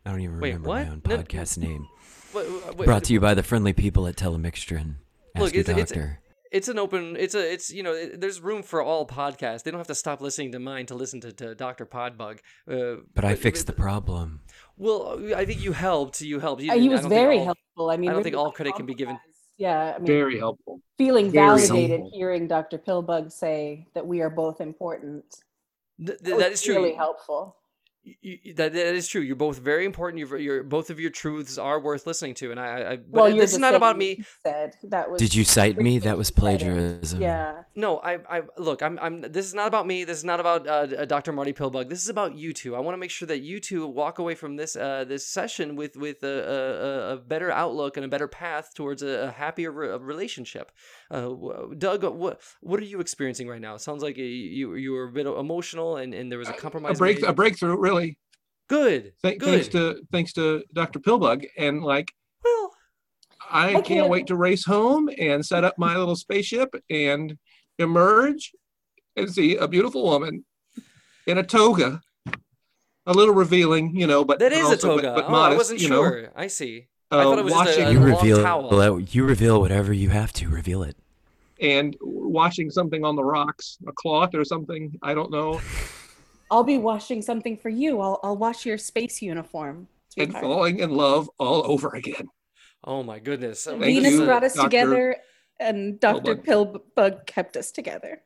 [0.04, 0.86] I don't even Wait, remember what?
[0.86, 1.86] my own No- podcast name.
[2.34, 4.96] Wait, wait, wait, Brought to you by the friendly people at Telemixtrin.
[5.34, 6.20] Ask Look, your it's- it's- doctor.
[6.52, 7.16] It's an open.
[7.18, 7.52] It's a.
[7.52, 7.92] It's you know.
[7.92, 9.64] It, there's room for all podcasts.
[9.64, 11.84] They don't have to stop listening to mine to listen to, to Dr.
[11.84, 12.38] Podbug.
[12.70, 14.40] Uh, but I fixed the problem.
[14.76, 16.20] Well, I think you helped.
[16.20, 16.62] You helped.
[16.62, 17.90] You Uh, he didn't- I was don't think very all- helpful.
[17.90, 19.34] I mean, I don't really think all credit can be given- compromise.
[19.56, 20.80] Yeah, I mean, Very helpful.
[20.96, 22.10] feeling very validated helpful.
[22.18, 22.78] hearing Dr.
[22.78, 25.24] Pillbug say that we are both important.
[25.98, 26.76] Th- th- That, that was is true.
[26.76, 27.56] Really helpful.
[28.04, 29.22] You- you- that, that is true.
[29.22, 30.18] You're both very important.
[30.18, 32.92] You're, you're both of your truths are worth listening to, and I.
[32.92, 34.22] I but well, this is not about me.
[34.42, 35.18] Said that was.
[35.18, 35.98] Did you cite me?
[36.00, 37.22] That was plagiarism.
[37.22, 37.62] Yeah.
[37.74, 38.82] No, I, I look.
[38.82, 39.22] I'm, I'm.
[39.22, 40.04] This is not about me.
[40.04, 41.32] This is not about uh, Dr.
[41.32, 41.88] Marty Pillbug.
[41.88, 42.76] This is about you two.
[42.76, 45.74] I want to make sure that you two walk away from this, uh, this session
[45.74, 49.70] with with a, a, a better outlook and a better path towards a, a happier
[49.72, 50.72] re- relationship.
[51.10, 51.28] Uh,
[51.76, 53.74] Doug, what what are you experiencing right now?
[53.74, 56.52] It sounds like you you, you were a bit emotional and, and there was a
[56.52, 56.96] compromise.
[56.96, 57.30] A break made.
[57.30, 58.18] a breakthrough, really.
[58.68, 59.12] Good.
[59.22, 59.48] Th- good.
[59.48, 60.98] thanks to thanks to Dr.
[60.98, 61.46] Pillbug.
[61.58, 62.12] And like
[62.44, 62.72] well,
[63.50, 67.36] I can't wait to race home and set up my little spaceship and
[67.78, 68.52] emerge
[69.16, 70.44] and see a beautiful woman
[71.26, 72.00] in a toga.
[73.06, 75.12] A little revealing, you know, but that is also- a toga.
[75.14, 76.32] But, oh, modest, I wasn't you know, sure.
[76.34, 76.86] I see.
[77.18, 79.00] I uh, thought it was just a- washing a You reveal towel.
[79.00, 80.96] you reveal whatever you have to reveal it.
[81.60, 84.98] and washing something on the rocks, a cloth or something.
[85.02, 85.60] I don't know,
[86.50, 88.00] I'll be washing something for you.
[88.00, 89.88] I'll I'll wash your space uniform.
[90.16, 92.28] and falling in love all over again.
[92.84, 93.64] Oh my goodness.
[93.64, 94.66] Thank Venus you, brought us Dr.
[94.66, 95.16] together,
[95.58, 96.36] and Dr.
[96.36, 96.80] Pillbug.
[96.96, 98.20] Pillbug kept us together.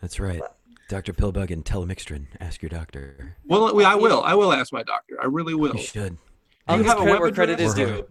[0.00, 0.42] That's right.
[0.88, 1.12] Dr.
[1.14, 2.26] Pillbug and Telemixtrin.
[2.40, 3.36] Ask your doctor.
[3.46, 4.22] Well, we, I will.
[4.22, 5.16] I will ask my doctor.
[5.22, 5.76] I really will.
[5.76, 6.18] You should.
[6.66, 8.06] I'll you give have a credit web where credit is due.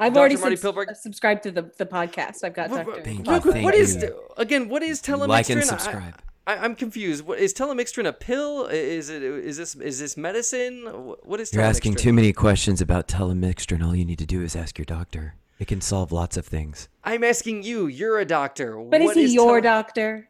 [0.00, 0.20] I've Dr.
[0.20, 0.88] already Marty subs- Pillbug?
[0.88, 2.42] Uh, subscribed to the, the podcast.
[2.42, 3.02] I've got What- Dr.
[3.02, 4.18] Thank you, thank what is you.
[4.36, 4.68] again?
[4.68, 5.28] What is telemixtrin?
[5.28, 6.14] Like and I- subscribe.
[6.46, 7.24] I, I'm confused.
[7.26, 8.66] What is telemixtrin a pill?
[8.66, 9.22] Is it?
[9.22, 9.74] Is this?
[9.76, 10.84] Is this medicine?
[11.22, 11.52] What is?
[11.52, 13.84] You're asking too many questions about Telemixtrin.
[13.86, 15.34] All you need to do is ask your doctor.
[15.58, 16.88] It can solve lots of things.
[17.04, 17.86] I'm asking you.
[17.86, 18.76] You're a doctor.
[18.78, 20.28] But What is he your tele- doctor?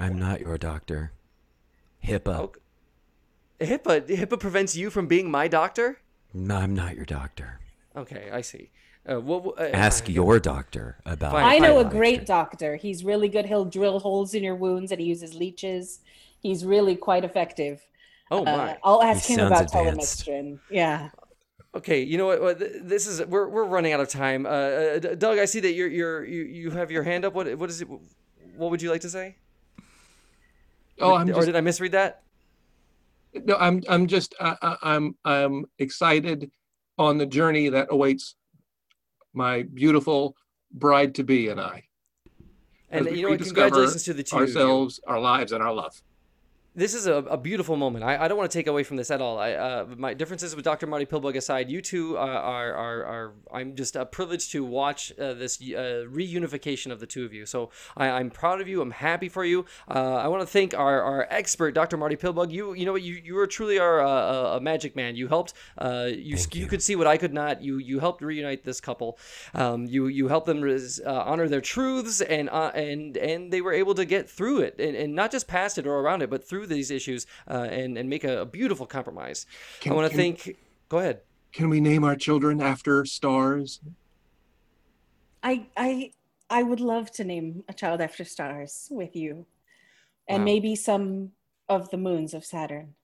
[0.00, 1.12] I'm not your doctor.
[2.02, 2.34] HIPAA.
[2.38, 2.52] Oh,
[3.60, 4.06] HIPAA.
[4.08, 5.98] HIPAA prevents you from being my doctor.
[6.32, 7.60] No, I'm not your doctor.
[7.94, 8.70] Okay, I see.
[9.08, 11.32] Uh, what, what- uh, Ask uh, your doctor about.
[11.32, 11.92] Fine, I know a fine.
[11.92, 12.76] great doctor.
[12.76, 13.46] He's really good.
[13.46, 16.00] He'll drill holes in your wounds and he uses leeches.
[16.40, 17.84] He's really quite effective.
[18.30, 18.78] Oh Uh, my.
[18.84, 20.24] I'll ask He him about advanced.
[20.26, 20.58] telemixtrin.
[20.70, 21.10] Yeah.
[21.74, 22.40] Okay, you know what?
[22.42, 22.58] what?
[22.58, 24.44] This is we're we're running out of time.
[24.44, 27.32] Uh, uh, Doug, I see that you're you're you you have your hand up.
[27.34, 27.88] What what is it?
[28.56, 29.36] What would you like to say?
[31.00, 32.22] Oh, I'm or just did I misread that?
[33.34, 36.50] no, I'm I'm just I, I, I'm I'm excited
[36.98, 38.34] on the journey that awaits
[39.32, 40.36] my beautiful
[40.72, 41.84] bride to be and I.
[42.90, 44.46] And you know Congratulations to the two of you.
[44.46, 46.02] Ourselves, our lives, and our love.
[46.74, 48.02] This is a, a beautiful moment.
[48.02, 49.38] I, I don't want to take away from this at all.
[49.38, 50.86] I, uh, my differences with Dr.
[50.86, 55.12] Marty Pillbug aside, you two uh, are, are, are, I'm just uh, privileged to watch
[55.18, 57.44] uh, this uh, reunification of the two of you.
[57.44, 58.80] So I, I'm proud of you.
[58.80, 59.66] I'm happy for you.
[59.86, 61.98] Uh, I want to thank our, our expert, Dr.
[61.98, 62.50] Marty Pillbug.
[62.50, 63.02] You, you know what?
[63.02, 65.14] You, you were truly our uh, a magic man.
[65.14, 65.52] You helped.
[65.76, 66.68] Uh, you, Thank you you.
[66.68, 67.62] could see what I could not.
[67.62, 69.18] You, you helped reunite this couple.
[69.52, 73.60] Um, you, you helped them res- uh, honor their truths, and uh, and and they
[73.60, 76.30] were able to get through it, and, and not just past it or around it,
[76.30, 79.46] but through these issues, uh, and and make a, a beautiful compromise.
[79.80, 80.56] Can- I want to can- thank.
[80.88, 81.20] Go ahead.
[81.52, 83.80] Can we name our children after stars?
[85.42, 86.12] I I
[86.50, 89.46] I would love to name a child after stars with you.
[90.28, 90.44] And Wow.
[90.44, 91.32] maybe some
[91.68, 92.94] of the moons of Saturn.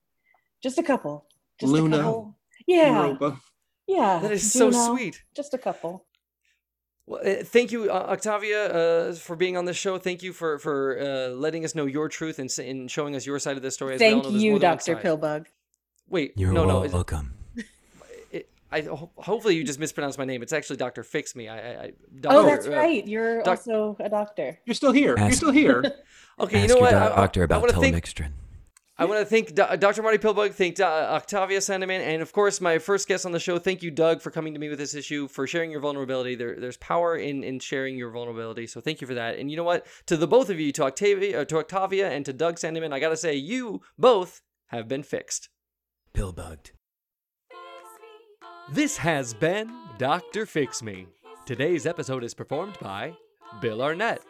[0.63, 1.27] Just a couple.
[1.59, 2.37] Just Luna, a couple.
[2.67, 3.03] Yeah.
[3.05, 3.41] Europa.
[3.87, 4.19] Yeah.
[4.23, 5.25] That is so sweet.
[5.35, 6.05] Just a couple.
[7.09, 9.97] Well, uh, thank you, uh, Octavia, uh, for being on this show.
[9.99, 13.25] Thank you for for uh, letting us know your truth and, s- and showing us
[13.25, 13.95] your side of the story.
[13.95, 14.97] As Thank know you, more than one Dr.
[14.97, 15.47] Pillbug.
[16.11, 16.81] Wait, You're no, no.
[16.89, 17.33] welcome.
[18.31, 20.43] it, I ho- hopefully you just mispronounced my name.
[20.43, 21.49] It's actually Doctor Fix Me.
[21.49, 21.93] I, I, I
[22.27, 23.07] Oh, that's uh, right.
[23.09, 24.59] You're doc- also a doctor.
[24.67, 25.17] You're still here.
[25.19, 25.83] You're still here.
[26.41, 26.91] Okay, Ask you know your what?
[26.93, 28.31] doc- I- I- doctor I about wanna thank- telemixtrin.
[29.01, 30.03] I want to thank Do- Dr.
[30.03, 33.57] Marty Pillbug, thank uh, Octavia Sandeman, and of course my first guest on the show.
[33.61, 36.35] Thank you, Doug, for coming to me with this issue, for sharing your vulnerability.
[36.35, 39.39] There, there's power in in sharing your vulnerability, so thank you for that.
[39.39, 39.87] And you know what?
[40.07, 42.99] To the both of you, to Octavia, uh, to Octavia, and to Doug Sandeman, I
[42.99, 45.49] gotta say, you both have been fixed.
[46.13, 46.73] Pillbugged.
[48.73, 50.45] This has been Dr.
[50.45, 51.07] Fix Me.
[51.47, 53.15] Today's episode is performed by
[53.63, 54.23] Bill Arnett,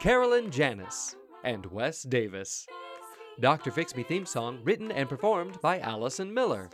[0.00, 2.64] Carolyn Janis, and Wes Davis.
[3.40, 3.70] Dr.
[3.70, 6.70] Fix Me theme song written and performed by Allison Miller.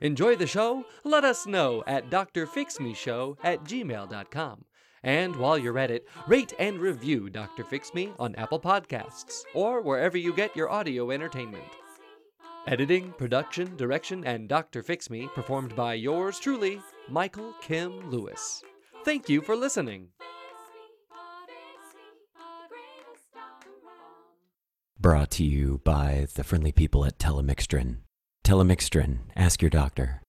[0.00, 0.84] Enjoy the show?
[1.04, 4.64] Let us know at drfixmeshow at gmail.com.
[5.02, 7.64] And while you're at it, rate and review Dr.
[7.64, 11.64] Fix Me on Apple Podcasts or wherever you get your audio entertainment.
[12.66, 14.82] Editing, production, direction, and Dr.
[14.82, 18.62] Fix Me performed by yours truly, Michael Kim Lewis.
[19.04, 20.08] Thank you for listening.
[25.00, 28.00] Brought to you by the friendly people at Telemixtrin.
[28.44, 29.20] Telemixtrin.
[29.34, 30.20] Ask your doctor.